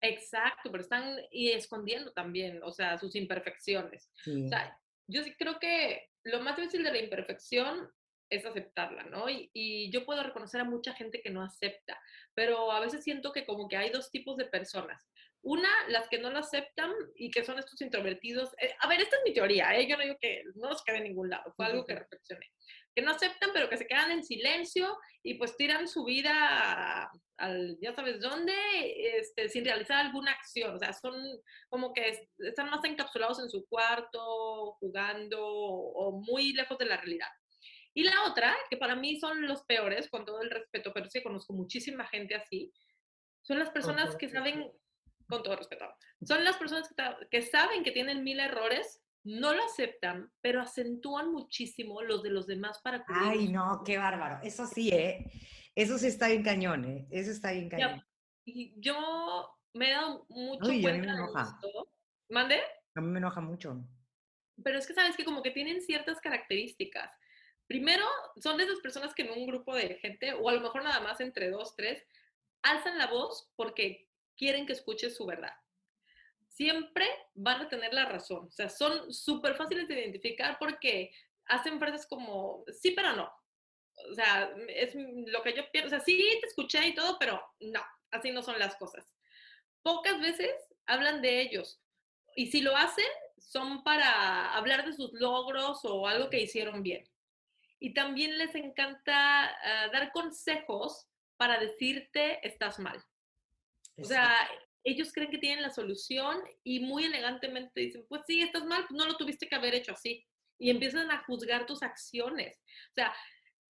Exacto, 0.00 0.70
pero 0.70 0.82
están 0.82 1.16
y 1.32 1.50
escondiendo 1.50 2.12
también, 2.12 2.60
o 2.62 2.70
sea, 2.70 2.98
sus 2.98 3.16
imperfecciones. 3.16 4.12
O 4.26 4.48
sea, 4.48 4.78
yo 5.08 5.22
sí 5.24 5.34
creo 5.36 5.58
que 5.58 6.10
lo 6.22 6.40
más 6.40 6.56
difícil 6.56 6.84
de 6.84 6.92
la 6.92 6.98
imperfección 6.98 7.90
es 8.30 8.44
aceptarla, 8.44 9.04
¿no? 9.04 9.28
Y, 9.28 9.50
y, 9.52 9.90
yo 9.90 10.04
puedo 10.04 10.22
reconocer 10.22 10.60
a 10.60 10.64
mucha 10.64 10.92
gente 10.94 11.20
que 11.22 11.30
no 11.30 11.42
acepta, 11.42 12.00
pero 12.34 12.72
a 12.72 12.80
veces 12.80 13.04
siento 13.04 13.32
que 13.32 13.46
como 13.46 13.68
que 13.68 13.76
hay 13.76 13.90
dos 13.90 14.10
tipos 14.10 14.36
de 14.36 14.46
personas. 14.46 15.08
Una, 15.48 15.70
las 15.90 16.08
que 16.08 16.18
no 16.18 16.30
lo 16.30 16.40
aceptan 16.40 16.90
y 17.14 17.30
que 17.30 17.44
son 17.44 17.56
estos 17.56 17.80
introvertidos. 17.80 18.52
Eh, 18.60 18.74
a 18.80 18.88
ver, 18.88 19.00
esta 19.00 19.14
es 19.14 19.22
mi 19.24 19.32
teoría, 19.32 19.78
¿eh? 19.78 19.86
yo 19.86 19.96
no 19.96 20.02
digo 20.02 20.16
que 20.20 20.42
no 20.56 20.70
los 20.70 20.82
quede 20.82 20.96
en 20.96 21.04
ningún 21.04 21.30
lado, 21.30 21.52
fue 21.54 21.66
algo 21.66 21.84
que 21.84 21.94
reflexioné. 21.94 22.50
Que 22.96 23.02
no 23.02 23.12
aceptan, 23.12 23.50
pero 23.54 23.68
que 23.68 23.76
se 23.76 23.86
quedan 23.86 24.10
en 24.10 24.24
silencio 24.24 24.98
y 25.22 25.34
pues 25.34 25.56
tiran 25.56 25.86
su 25.86 26.04
vida 26.04 27.08
al, 27.36 27.78
ya 27.80 27.94
sabes 27.94 28.20
dónde, 28.20 28.54
este, 29.18 29.48
sin 29.48 29.64
realizar 29.64 30.04
alguna 30.04 30.32
acción. 30.32 30.74
O 30.74 30.78
sea, 30.80 30.92
son 30.92 31.14
como 31.68 31.92
que 31.92 32.26
están 32.38 32.68
más 32.68 32.82
encapsulados 32.82 33.38
en 33.38 33.48
su 33.48 33.66
cuarto, 33.68 34.72
jugando 34.80 35.46
o 35.46 36.20
muy 36.22 36.54
lejos 36.54 36.76
de 36.76 36.86
la 36.86 36.96
realidad. 36.96 37.28
Y 37.94 38.02
la 38.02 38.24
otra, 38.24 38.56
que 38.68 38.78
para 38.78 38.96
mí 38.96 39.20
son 39.20 39.46
los 39.46 39.62
peores, 39.62 40.10
con 40.10 40.24
todo 40.24 40.42
el 40.42 40.50
respeto, 40.50 40.92
pero 40.92 41.08
sí 41.08 41.22
conozco 41.22 41.52
muchísima 41.52 42.08
gente 42.08 42.34
así, 42.34 42.72
son 43.42 43.60
las 43.60 43.70
personas 43.70 44.16
que 44.16 44.28
saben 44.28 44.72
con 45.28 45.42
todo 45.42 45.56
respeto. 45.56 45.86
Son 46.22 46.44
las 46.44 46.56
personas 46.56 46.88
que, 47.30 47.42
saben 47.42 47.82
que 47.82 47.92
tienen 47.92 48.24
mil 48.24 48.40
errores, 48.40 49.02
no 49.24 49.54
lo 49.54 49.62
aceptan, 49.64 50.30
pero 50.40 50.60
acentúan 50.60 51.32
muchísimo 51.32 52.02
los 52.02 52.22
de 52.22 52.30
los 52.30 52.46
demás 52.46 52.80
para 52.82 53.04
Ay, 53.08 53.48
no, 53.48 53.82
qué 53.84 53.98
bárbaro. 53.98 54.40
Eso 54.42 54.66
sí, 54.66 54.90
¿eh? 54.90 55.30
Eso 55.74 55.98
sí 55.98 56.06
está 56.06 56.28
bien 56.28 56.42
cañón, 56.42 56.84
¿eh? 56.84 57.06
Eso 57.10 57.30
está 57.30 57.52
bien 57.52 57.68
cañón. 57.68 58.02
y 58.44 58.74
yo 58.80 59.56
me 59.74 59.90
he 59.90 59.92
dado 59.92 60.26
mucho 60.28 60.64
cuenta 60.64 60.90
a 60.90 60.92
mí 60.92 61.00
me 61.00 61.12
enoja. 61.12 61.60
¿Mande? 62.30 62.60
A 62.94 63.00
mí 63.00 63.08
me 63.08 63.18
enoja 63.18 63.40
mucho. 63.40 63.84
Pero 64.62 64.78
es 64.78 64.86
que 64.86 64.94
sabes 64.94 65.16
que 65.16 65.24
como 65.24 65.42
que 65.42 65.50
tienen 65.50 65.82
ciertas 65.82 66.20
características. 66.20 67.10
Primero, 67.66 68.06
son 68.36 68.56
de 68.56 68.64
esas 68.64 68.78
personas 68.78 69.12
que 69.12 69.22
en 69.22 69.32
un 69.32 69.46
grupo 69.46 69.74
de 69.74 69.96
gente, 69.96 70.32
o 70.32 70.48
a 70.48 70.52
lo 70.52 70.60
mejor 70.60 70.82
nada 70.84 71.00
más 71.00 71.20
entre 71.20 71.50
dos, 71.50 71.74
tres, 71.76 72.02
alzan 72.62 72.96
la 72.96 73.08
voz 73.08 73.50
porque 73.56 74.08
quieren 74.36 74.66
que 74.66 74.72
escuches 74.72 75.16
su 75.16 75.26
verdad. 75.26 75.52
Siempre 76.48 77.06
van 77.34 77.62
a 77.62 77.68
tener 77.68 77.92
la 77.92 78.06
razón. 78.06 78.46
O 78.46 78.50
sea, 78.50 78.68
son 78.68 79.12
súper 79.12 79.54
fáciles 79.54 79.88
de 79.88 80.00
identificar 80.00 80.58
porque 80.58 81.12
hacen 81.46 81.78
frases 81.78 82.06
como, 82.06 82.64
sí, 82.72 82.92
pero 82.92 83.14
no. 83.14 83.30
O 84.10 84.14
sea, 84.14 84.50
es 84.68 84.94
lo 84.94 85.42
que 85.42 85.54
yo 85.54 85.70
pienso. 85.70 85.88
O 85.88 85.90
sea, 85.90 86.00
sí, 86.00 86.16
te 86.40 86.46
escuché 86.46 86.86
y 86.86 86.94
todo, 86.94 87.18
pero 87.18 87.42
no, 87.60 87.82
así 88.10 88.30
no 88.30 88.42
son 88.42 88.58
las 88.58 88.76
cosas. 88.76 89.12
Pocas 89.82 90.20
veces 90.20 90.52
hablan 90.86 91.22
de 91.22 91.40
ellos. 91.40 91.80
Y 92.34 92.46
si 92.46 92.60
lo 92.60 92.76
hacen, 92.76 93.06
son 93.38 93.82
para 93.84 94.54
hablar 94.54 94.84
de 94.84 94.92
sus 94.92 95.12
logros 95.12 95.80
o 95.84 96.06
algo 96.06 96.30
que 96.30 96.40
hicieron 96.40 96.82
bien. 96.82 97.08
Y 97.78 97.94
también 97.94 98.36
les 98.38 98.54
encanta 98.54 99.44
ah, 99.46 99.88
dar 99.92 100.12
consejos 100.12 101.06
para 101.36 101.58
decirte 101.58 102.46
estás 102.46 102.78
mal. 102.78 103.02
O 103.98 104.04
sea, 104.04 104.48
ellos 104.84 105.12
creen 105.12 105.30
que 105.30 105.38
tienen 105.38 105.62
la 105.62 105.70
solución 105.70 106.38
y 106.62 106.80
muy 106.80 107.04
elegantemente 107.04 107.80
dicen, 107.80 108.06
pues 108.08 108.22
sí, 108.26 108.40
estás 108.40 108.64
mal, 108.64 108.84
pues 108.88 108.96
no 108.96 109.06
lo 109.06 109.16
tuviste 109.16 109.48
que 109.48 109.56
haber 109.56 109.74
hecho 109.74 109.92
así. 109.92 110.24
Y 110.58 110.70
empiezan 110.70 111.10
a 111.10 111.24
juzgar 111.24 111.66
tus 111.66 111.82
acciones. 111.82 112.62
O 112.90 112.94
sea, 112.94 113.14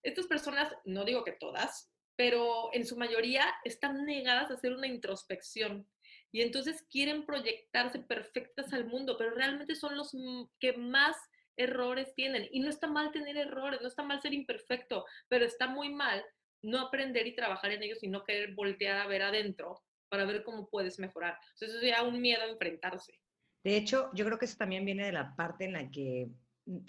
estas 0.02 0.26
personas, 0.26 0.72
no 0.84 1.04
digo 1.04 1.24
que 1.24 1.32
todas, 1.32 1.90
pero 2.16 2.70
en 2.74 2.86
su 2.86 2.96
mayoría 2.96 3.46
están 3.64 4.04
negadas 4.04 4.50
a 4.50 4.54
hacer 4.54 4.72
una 4.72 4.86
introspección. 4.86 5.88
Y 6.32 6.42
entonces 6.42 6.84
quieren 6.90 7.24
proyectarse 7.24 8.00
perfectas 8.00 8.72
al 8.72 8.84
mundo, 8.84 9.16
pero 9.16 9.30
realmente 9.30 9.74
son 9.74 9.96
los 9.96 10.14
que 10.60 10.74
más 10.74 11.16
errores 11.56 12.14
tienen. 12.14 12.46
Y 12.50 12.60
no 12.60 12.68
está 12.68 12.88
mal 12.88 13.10
tener 13.10 13.38
errores, 13.38 13.80
no 13.80 13.88
está 13.88 14.02
mal 14.02 14.20
ser 14.20 14.34
imperfecto, 14.34 15.06
pero 15.28 15.46
está 15.46 15.66
muy 15.66 15.88
mal 15.88 16.22
no 16.62 16.80
aprender 16.80 17.26
y 17.26 17.34
trabajar 17.34 17.70
en 17.72 17.82
ellos 17.82 18.02
y 18.02 18.08
no 18.08 18.24
querer 18.24 18.54
voltear 18.54 18.98
a 18.98 19.06
ver 19.06 19.22
adentro 19.22 19.85
para 20.08 20.24
ver 20.24 20.44
cómo 20.44 20.68
puedes 20.68 20.98
mejorar. 20.98 21.38
Entonces, 21.54 21.78
eso 21.78 21.86
ya 21.86 22.02
un 22.02 22.20
miedo 22.20 22.42
a 22.42 22.50
enfrentarse. 22.50 23.20
De 23.64 23.76
hecho, 23.76 24.10
yo 24.14 24.24
creo 24.24 24.38
que 24.38 24.44
eso 24.44 24.56
también 24.56 24.84
viene 24.84 25.06
de 25.06 25.12
la 25.12 25.34
parte 25.34 25.64
en 25.64 25.72
la 25.72 25.90
que 25.90 26.28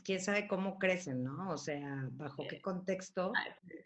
quién 0.03 0.19
sabe 0.19 0.47
cómo 0.47 0.80
crecen, 0.80 1.23
¿no? 1.23 1.49
O 1.49 1.58
sea, 1.58 2.08
bajo 2.12 2.45
qué 2.47 2.62
contexto. 2.62 3.32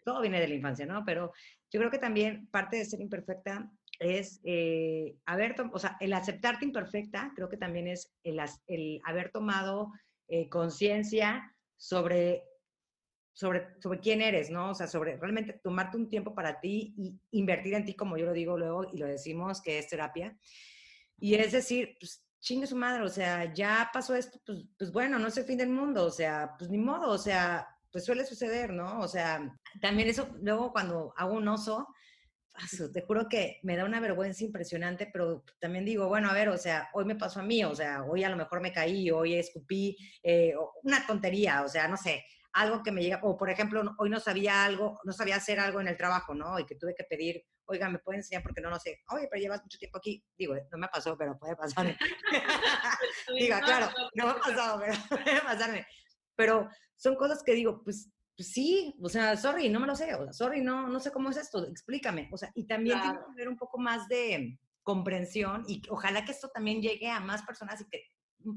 Todo 0.04 0.20
viene 0.20 0.40
de 0.40 0.48
la 0.48 0.54
infancia, 0.54 0.86
¿no? 0.86 1.04
Pero 1.04 1.32
yo 1.70 1.80
creo 1.80 1.90
que 1.90 1.98
también 1.98 2.46
parte 2.48 2.76
de 2.76 2.84
ser 2.84 3.00
imperfecta 3.00 3.70
es 3.98 4.40
eh, 4.44 5.16
haber, 5.26 5.54
o 5.72 5.78
sea, 5.78 5.96
el 6.00 6.12
aceptarte 6.12 6.64
imperfecta, 6.64 7.32
creo 7.36 7.48
que 7.48 7.56
también 7.56 7.88
es 7.88 8.12
el, 8.24 8.40
el 8.66 9.00
haber 9.04 9.30
tomado 9.30 9.92
eh, 10.28 10.48
conciencia 10.48 11.54
sobre 11.76 12.44
sobre, 13.32 13.80
sobre 13.80 14.00
quién 14.00 14.20
eres, 14.20 14.50
¿no? 14.50 14.70
O 14.70 14.74
sea, 14.74 14.86
sobre 14.86 15.16
realmente 15.16 15.60
tomarte 15.62 15.96
un 15.96 16.08
tiempo 16.08 16.34
para 16.34 16.60
ti 16.60 16.94
y 16.96 17.20
invertir 17.38 17.74
en 17.74 17.84
ti, 17.84 17.94
como 17.94 18.16
yo 18.16 18.26
lo 18.26 18.32
digo 18.32 18.58
luego 18.58 18.84
y 18.92 18.98
lo 18.98 19.06
decimos, 19.06 19.62
que 19.62 19.78
es 19.78 19.88
terapia. 19.88 20.36
Y 21.18 21.34
es 21.34 21.52
decir, 21.52 21.96
pues 21.98 22.24
chingue 22.40 22.66
su 22.66 22.76
madre, 22.76 23.02
o 23.04 23.08
sea, 23.08 23.52
ya 23.54 23.88
pasó 23.92 24.14
esto, 24.14 24.40
pues, 24.44 24.64
pues 24.76 24.92
bueno, 24.92 25.18
no 25.18 25.28
es 25.28 25.36
el 25.36 25.44
fin 25.44 25.58
del 25.58 25.70
mundo, 25.70 26.04
o 26.04 26.10
sea, 26.10 26.54
pues 26.58 26.70
ni 26.70 26.78
modo, 26.78 27.10
o 27.10 27.18
sea, 27.18 27.66
pues 27.90 28.04
suele 28.04 28.24
suceder, 28.24 28.72
¿no? 28.72 29.00
O 29.00 29.08
sea, 29.08 29.40
también 29.80 30.08
eso, 30.08 30.28
luego 30.40 30.72
cuando 30.72 31.14
hago 31.16 31.34
un 31.34 31.46
oso, 31.46 31.86
te 32.92 33.02
juro 33.02 33.28
que 33.28 33.60
me 33.62 33.76
da 33.76 33.84
una 33.84 34.00
vergüenza 34.00 34.44
impresionante, 34.44 35.08
pero 35.12 35.44
también 35.60 35.84
digo, 35.84 36.08
bueno, 36.08 36.28
a 36.28 36.34
ver, 36.34 36.48
o 36.48 36.58
sea, 36.58 36.90
hoy 36.94 37.04
me 37.04 37.16
pasó 37.16 37.40
a 37.40 37.44
mí, 37.44 37.64
o 37.64 37.74
sea, 37.74 38.02
hoy 38.04 38.24
a 38.24 38.28
lo 38.28 38.36
mejor 38.36 38.60
me 38.60 38.72
caí, 38.72 39.10
hoy 39.10 39.34
escupí, 39.34 39.96
eh, 40.22 40.54
una 40.82 41.06
tontería, 41.06 41.62
o 41.62 41.68
sea, 41.68 41.88
no 41.88 41.96
sé, 41.96 42.24
algo 42.52 42.82
que 42.82 42.92
me 42.92 43.02
llega, 43.02 43.20
o 43.22 43.36
por 43.36 43.50
ejemplo, 43.50 43.82
hoy 43.98 44.10
no 44.10 44.20
sabía 44.20 44.64
algo, 44.64 44.98
no 45.04 45.12
sabía 45.12 45.36
hacer 45.36 45.58
algo 45.58 45.80
en 45.80 45.88
el 45.88 45.96
trabajo, 45.96 46.34
¿no? 46.34 46.58
Y 46.58 46.66
que 46.66 46.74
tuve 46.74 46.94
que 46.94 47.04
pedir, 47.04 47.42
oiga, 47.64 47.88
¿me 47.88 47.98
puede 47.98 48.18
enseñar? 48.18 48.42
Porque 48.42 48.60
no 48.60 48.70
lo 48.70 48.78
sé. 48.78 49.00
Oye, 49.08 49.26
pero 49.30 49.40
llevas 49.40 49.62
mucho 49.62 49.78
tiempo 49.78 49.98
aquí. 49.98 50.22
Digo, 50.36 50.54
no 50.70 50.78
me 50.78 50.88
pasó, 50.88 51.16
pero 51.16 51.38
puede 51.38 51.56
pasarme. 51.56 51.96
Diga, 53.38 53.60
claro, 53.60 53.88
no 54.14 54.26
me 54.26 54.30
ha 54.32 54.36
pasado, 54.36 54.80
pero 54.80 54.92
puede 55.24 55.40
pasarme. 55.40 55.86
Pero 56.36 56.68
son 56.96 57.16
cosas 57.16 57.42
que 57.42 57.54
digo, 57.54 57.82
pues, 57.82 58.10
pues 58.36 58.50
sí, 58.50 58.94
o 59.02 59.08
sea, 59.08 59.36
sorry, 59.36 59.68
no 59.68 59.80
me 59.80 59.86
lo 59.86 59.96
sé, 59.96 60.14
o 60.14 60.24
sea, 60.24 60.32
sorry, 60.32 60.60
no, 60.60 60.88
no 60.88 61.00
sé 61.00 61.10
cómo 61.10 61.30
es 61.30 61.36
esto, 61.36 61.66
explícame. 61.66 62.28
O 62.32 62.36
sea, 62.36 62.50
y 62.54 62.66
también 62.66 63.00
tiene 63.00 63.18
que 63.18 63.32
haber 63.32 63.48
un 63.48 63.56
poco 63.56 63.78
más 63.78 64.08
de 64.08 64.58
comprensión 64.82 65.64
y 65.68 65.80
ojalá 65.88 66.24
que 66.24 66.32
esto 66.32 66.48
también 66.48 66.82
llegue 66.82 67.08
a 67.08 67.20
más 67.20 67.42
personas 67.42 67.80
y 67.80 67.88
que, 67.88 68.04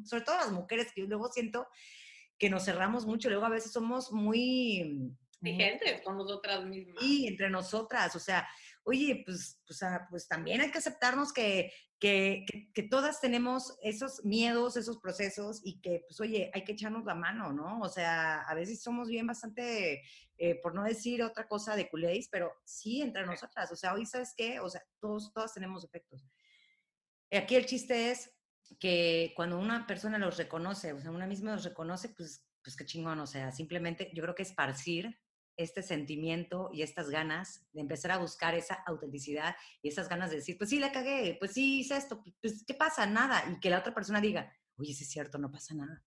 sobre 0.04 0.24
todo 0.24 0.36
las 0.36 0.52
mujeres, 0.52 0.92
que 0.94 1.02
yo 1.02 1.08
luego 1.08 1.32
siento 1.32 1.68
que 2.38 2.50
nos 2.50 2.66
cerramos 2.66 3.06
mucho, 3.06 3.30
luego 3.30 3.46
a 3.46 3.50
veces 3.50 3.72
somos 3.72 4.12
muy... 4.12 5.12
Exigentes 5.42 6.02
con 6.02 6.18
nosotras 6.18 6.66
mismas. 6.66 7.04
Y 7.04 7.28
entre 7.28 7.50
nosotras, 7.50 8.16
o 8.16 8.20
sea, 8.20 8.48
oye, 8.84 9.22
pues, 9.26 9.62
pues, 9.68 9.80
pues 10.10 10.28
también 10.28 10.62
hay 10.62 10.72
que 10.72 10.80
aceptarnos 10.80 11.32
que, 11.32 11.72
que, 12.00 12.46
que, 12.74 12.84
todas 12.84 13.22
tenemos 13.22 13.78
esos 13.84 14.24
miedos, 14.26 14.76
esos 14.76 14.98
procesos 14.98 15.62
y 15.64 15.80
que, 15.82 16.04
pues, 16.08 16.20
oye, 16.20 16.50
hay 16.54 16.64
que 16.64 16.72
echarnos 16.72 17.06
la 17.06 17.16
mano, 17.16 17.54
¿no? 17.54 17.80
O 17.82 17.90
sea, 17.90 18.42
a 18.42 18.56
veces 18.56 18.82
somos 18.82 19.08
bien 19.08 19.28
bastante, 19.28 20.02
eh, 20.38 20.56
por 20.62 20.74
no 20.74 20.84
decir 20.84 21.22
otra 21.22 21.48
cosa 21.48 21.76
de 21.76 21.90
culéis, 21.90 22.28
pero 22.32 22.52
sí 22.64 23.02
entre 23.02 23.26
nosotras. 23.26 23.72
O 23.72 23.76
sea, 23.76 23.94
hoy, 23.94 24.06
¿sabes 24.06 24.34
qué? 24.36 24.60
O 24.60 24.70
sea, 24.70 24.82
todos, 25.00 25.32
todas 25.32 25.54
tenemos 25.54 25.84
efectos. 25.84 26.26
Aquí 27.32 27.56
el 27.56 27.66
chiste 27.66 28.12
es 28.12 28.32
que 28.80 29.34
cuando 29.36 29.60
una 29.60 29.88
persona 29.88 30.18
los 30.18 30.38
reconoce, 30.38 30.94
o 30.94 31.00
sea, 31.00 31.12
una 31.12 31.28
misma 31.28 31.54
los 31.54 31.64
reconoce, 31.64 32.10
pues, 32.10 32.46
pues 32.64 32.76
qué 32.76 32.86
chingón, 32.86 33.20
o 33.20 33.28
sea, 33.28 33.52
simplemente 33.52 34.12
yo 34.14 34.24
creo 34.24 34.36
que 34.36 34.44
esparcir 34.44 35.20
este 35.58 35.82
sentimiento 35.82 36.70
y 36.74 36.82
estas 36.82 37.10
ganas 37.10 37.66
de 37.72 37.82
empezar 37.82 38.12
a 38.12 38.18
buscar 38.18 38.56
esa 38.56 38.76
autenticidad 38.86 39.56
y 39.82 39.90
esas 39.90 40.10
ganas 40.10 40.30
de 40.30 40.38
decir, 40.38 40.58
pues 40.58 40.70
sí, 40.70 40.80
la 40.80 40.92
cagué, 40.92 41.38
pues 41.40 41.54
sí, 41.54 41.80
hice 41.80 41.96
esto, 41.96 42.24
pues 42.42 42.64
¿qué 42.66 42.74
pasa? 42.74 43.06
Nada. 43.06 43.44
Y 43.50 43.60
que 43.60 43.70
la 43.70 43.80
otra 43.80 43.94
persona 43.94 44.20
diga, 44.20 44.52
oye, 44.78 44.94
sí 44.94 45.04
es 45.04 45.10
cierto, 45.10 45.38
no 45.38 45.52
pasa 45.52 45.74
nada. 45.76 46.04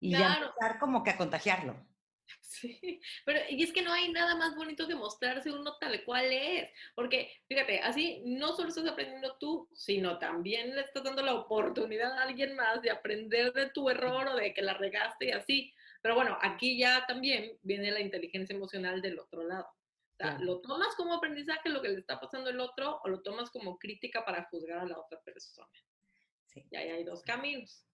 Y 0.00 0.10
ya 0.10 0.34
empezar 0.34 0.78
como 0.80 1.04
que 1.04 1.10
a 1.10 1.16
contagiarlo. 1.16 1.86
Sí, 2.52 3.00
pero 3.24 3.40
y 3.48 3.62
es 3.62 3.72
que 3.72 3.82
no 3.82 3.92
hay 3.92 4.12
nada 4.12 4.36
más 4.36 4.54
bonito 4.54 4.86
que 4.86 4.94
mostrarse 4.94 5.50
uno 5.50 5.78
tal 5.78 6.04
cual 6.04 6.26
es, 6.30 6.68
porque 6.94 7.32
fíjate, 7.48 7.80
así 7.80 8.22
no 8.26 8.54
solo 8.54 8.68
estás 8.68 8.86
aprendiendo 8.86 9.36
tú, 9.38 9.68
sino 9.72 10.18
también 10.18 10.74
le 10.74 10.82
estás 10.82 11.02
dando 11.02 11.22
la 11.22 11.34
oportunidad 11.34 12.12
a 12.12 12.22
alguien 12.22 12.54
más 12.54 12.82
de 12.82 12.90
aprender 12.90 13.52
de 13.52 13.70
tu 13.70 13.88
error 13.88 14.28
o 14.28 14.36
de 14.36 14.52
que 14.52 14.62
la 14.62 14.74
regaste 14.74 15.26
y 15.26 15.30
así. 15.30 15.74
Pero 16.02 16.14
bueno, 16.14 16.36
aquí 16.42 16.76
ya 16.78 17.06
también 17.06 17.58
viene 17.62 17.90
la 17.90 18.00
inteligencia 18.00 18.54
emocional 18.54 19.00
del 19.00 19.18
otro 19.18 19.44
lado. 19.44 19.66
O 19.66 20.16
sea, 20.16 20.38
¿lo 20.38 20.60
tomas 20.60 20.94
como 20.94 21.14
aprendizaje 21.14 21.68
lo 21.68 21.80
que 21.80 21.88
le 21.88 21.98
está 21.98 22.20
pasando 22.20 22.50
al 22.50 22.60
otro 22.60 23.00
o 23.02 23.08
lo 23.08 23.22
tomas 23.22 23.50
como 23.50 23.78
crítica 23.78 24.24
para 24.24 24.44
juzgar 24.44 24.80
a 24.80 24.84
la 24.84 24.98
otra 24.98 25.20
persona? 25.22 25.68
Sí. 26.46 26.66
Y 26.70 26.76
ahí 26.76 26.90
hay 26.90 27.04
dos 27.04 27.22
caminos. 27.22 27.86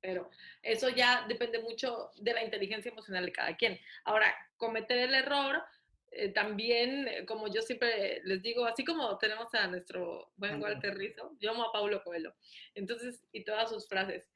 Pero 0.00 0.30
eso 0.62 0.88
ya 0.88 1.24
depende 1.28 1.60
mucho 1.60 2.10
de 2.16 2.34
la 2.34 2.44
inteligencia 2.44 2.90
emocional 2.90 3.24
de 3.26 3.32
cada 3.32 3.56
quien. 3.56 3.78
Ahora, 4.04 4.34
cometer 4.56 4.98
el 4.98 5.14
error, 5.14 5.62
eh, 6.10 6.28
también, 6.28 7.08
eh, 7.08 7.26
como 7.26 7.48
yo 7.48 7.62
siempre 7.62 8.20
les 8.24 8.42
digo, 8.42 8.64
así 8.64 8.84
como 8.84 9.18
tenemos 9.18 9.52
a 9.54 9.66
nuestro 9.66 10.32
buen 10.36 10.62
Walter 10.62 10.96
Rizzo, 10.96 11.36
yo 11.40 11.50
amo 11.50 11.64
a 11.64 11.72
Paulo 11.72 12.02
Coelho, 12.02 12.34
entonces, 12.74 13.26
y 13.32 13.44
todas 13.44 13.68
sus 13.68 13.88
frases. 13.88 14.30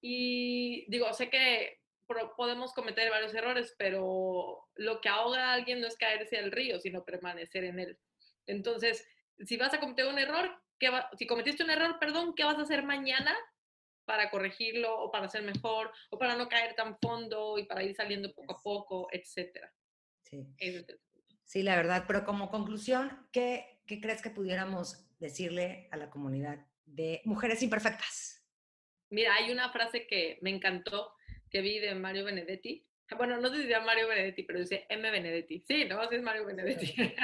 Y 0.00 0.84
digo, 0.90 1.12
sé 1.14 1.30
que 1.30 1.80
podemos 2.36 2.72
cometer 2.72 3.10
varios 3.10 3.34
errores, 3.34 3.74
pero 3.78 4.68
lo 4.74 5.00
que 5.00 5.08
ahoga 5.08 5.50
a 5.50 5.54
alguien 5.54 5.80
no 5.80 5.86
es 5.86 5.96
caerse 5.96 6.38
al 6.38 6.52
río, 6.52 6.78
sino 6.80 7.04
permanecer 7.04 7.64
en 7.64 7.80
él. 7.80 7.98
Entonces, 8.46 9.08
si 9.44 9.56
vas 9.56 9.74
a 9.74 9.80
cometer 9.80 10.06
un 10.06 10.18
error, 10.18 10.50
¿qué 10.78 10.90
si 11.18 11.26
cometiste 11.26 11.64
un 11.64 11.70
error, 11.70 11.98
perdón, 11.98 12.34
¿qué 12.34 12.44
vas 12.44 12.58
a 12.58 12.62
hacer 12.62 12.84
mañana 12.84 13.34
para 14.06 14.30
corregirlo 14.30 14.98
o 14.98 15.10
para 15.10 15.28
ser 15.28 15.42
mejor 15.42 15.92
o 16.10 16.18
para 16.18 16.36
no 16.36 16.48
caer 16.48 16.74
tan 16.74 16.96
fondo 16.98 17.58
y 17.58 17.64
para 17.64 17.82
ir 17.82 17.94
saliendo 17.94 18.32
poco 18.32 18.54
a 18.54 18.62
poco, 18.62 19.08
etcétera? 19.12 19.72
Sí. 20.22 20.46
sí, 21.44 21.62
la 21.62 21.76
verdad, 21.76 22.04
pero 22.06 22.24
como 22.24 22.50
conclusión, 22.50 23.28
¿qué, 23.32 23.80
¿qué 23.86 24.00
crees 24.00 24.22
que 24.22 24.30
pudiéramos 24.30 25.06
decirle 25.18 25.88
a 25.92 25.96
la 25.96 26.10
comunidad 26.10 26.66
de 26.84 27.20
mujeres 27.24 27.62
imperfectas? 27.62 28.44
Mira, 29.10 29.34
hay 29.34 29.52
una 29.52 29.70
frase 29.70 30.06
que 30.06 30.38
me 30.42 30.50
encantó 30.50 31.12
que 31.50 31.60
vi 31.60 31.78
de 31.78 31.94
Mario 31.94 32.24
Benedetti. 32.24 32.84
Bueno, 33.16 33.38
no 33.38 33.50
diría 33.50 33.78
Mario 33.80 34.08
Benedetti, 34.08 34.42
pero 34.42 34.58
dice 34.58 34.84
M. 34.88 35.08
Benedetti. 35.08 35.62
Sí, 35.66 35.84
no, 35.84 36.02
es 36.10 36.22
Mario 36.22 36.44
Benedetti. 36.44 36.92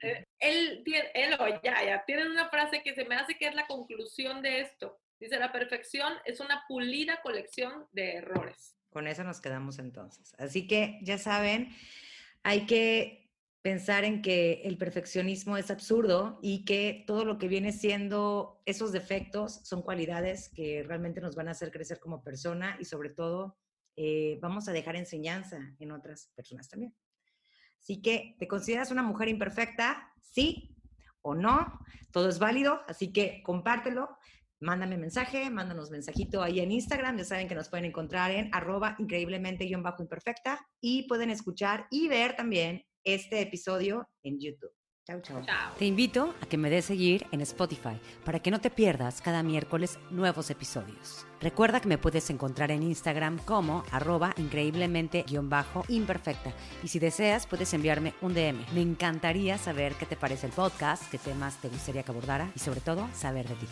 Él, 0.40 0.82
él 1.14 1.34
o 1.38 1.46
ya, 1.62 1.84
ya, 1.84 2.04
tienen 2.04 2.30
una 2.30 2.48
frase 2.48 2.82
que 2.82 2.94
se 2.94 3.04
me 3.04 3.14
hace 3.14 3.36
que 3.36 3.46
es 3.46 3.54
la 3.54 3.66
conclusión 3.66 4.42
de 4.42 4.60
esto. 4.60 4.98
Dice, 5.20 5.38
la 5.38 5.52
perfección 5.52 6.14
es 6.24 6.40
una 6.40 6.64
pulida 6.66 7.20
colección 7.22 7.86
de 7.92 8.14
errores. 8.14 8.74
Con 8.88 9.06
eso 9.06 9.22
nos 9.22 9.40
quedamos 9.40 9.78
entonces. 9.78 10.32
Así 10.38 10.66
que 10.66 10.98
ya 11.02 11.18
saben, 11.18 11.68
hay 12.42 12.64
que 12.64 13.30
pensar 13.62 14.04
en 14.04 14.22
que 14.22 14.62
el 14.64 14.78
perfeccionismo 14.78 15.58
es 15.58 15.70
absurdo 15.70 16.38
y 16.42 16.64
que 16.64 17.04
todo 17.06 17.26
lo 17.26 17.36
que 17.36 17.48
viene 17.48 17.72
siendo 17.72 18.62
esos 18.64 18.92
defectos 18.92 19.60
son 19.64 19.82
cualidades 19.82 20.48
que 20.48 20.82
realmente 20.82 21.20
nos 21.20 21.36
van 21.36 21.48
a 21.48 21.50
hacer 21.50 21.70
crecer 21.70 22.00
como 22.00 22.24
persona 22.24 22.78
y 22.80 22.86
sobre 22.86 23.10
todo 23.10 23.58
eh, 23.96 24.38
vamos 24.40 24.68
a 24.68 24.72
dejar 24.72 24.96
enseñanza 24.96 25.74
en 25.78 25.92
otras 25.92 26.32
personas 26.34 26.70
también. 26.70 26.94
Así 27.78 28.00
que, 28.00 28.36
¿te 28.38 28.48
consideras 28.48 28.90
una 28.90 29.02
mujer 29.02 29.28
imperfecta? 29.28 30.10
Sí 30.22 30.74
o 31.22 31.34
no, 31.34 31.78
todo 32.12 32.30
es 32.30 32.38
válido, 32.38 32.80
así 32.88 33.12
que 33.12 33.42
compártelo, 33.42 34.16
mándame 34.60 34.98
mensaje, 34.98 35.50
mándanos 35.50 35.90
mensajito 35.90 36.42
ahí 36.42 36.60
en 36.60 36.72
Instagram, 36.72 37.18
ya 37.18 37.24
saben 37.24 37.48
que 37.48 37.54
nos 37.54 37.68
pueden 37.68 37.86
encontrar 37.86 38.30
en 38.30 38.50
arroba 38.52 38.96
increíblemente-imperfecta 38.98 40.66
y 40.80 41.08
pueden 41.08 41.30
escuchar 41.30 41.86
y 41.90 42.08
ver 42.08 42.36
también 42.36 42.84
este 43.04 43.40
episodio 43.40 44.08
en 44.22 44.38
YouTube. 44.38 44.72
Chao, 45.06 45.20
chao. 45.22 45.40
Te 45.78 45.86
invito 45.86 46.34
a 46.40 46.46
que 46.46 46.56
me 46.56 46.70
des 46.70 46.84
seguir 46.84 47.26
en 47.32 47.40
Spotify 47.40 47.98
para 48.24 48.40
que 48.40 48.50
no 48.50 48.60
te 48.60 48.70
pierdas 48.70 49.20
cada 49.20 49.42
miércoles 49.42 49.98
nuevos 50.10 50.50
episodios. 50.50 51.26
Recuerda 51.40 51.80
que 51.80 51.88
me 51.88 51.98
puedes 51.98 52.30
encontrar 52.30 52.70
en 52.70 52.82
Instagram 52.82 53.38
como 53.38 53.82
arroba 53.90 54.32
increíblemente-imperfecta. 54.36 56.52
Y 56.84 56.88
si 56.88 56.98
deseas, 56.98 57.46
puedes 57.46 57.72
enviarme 57.74 58.14
un 58.20 58.34
DM. 58.34 58.58
Me 58.74 58.82
encantaría 58.82 59.58
saber 59.58 59.94
qué 59.94 60.06
te 60.06 60.16
parece 60.16 60.46
el 60.46 60.52
podcast, 60.52 61.10
qué 61.10 61.18
temas 61.18 61.60
te 61.60 61.68
gustaría 61.68 62.02
que 62.02 62.12
abordara 62.12 62.50
y 62.54 62.60
sobre 62.60 62.80
todo 62.80 63.08
saber 63.14 63.48
de 63.48 63.54
ti. 63.54 63.66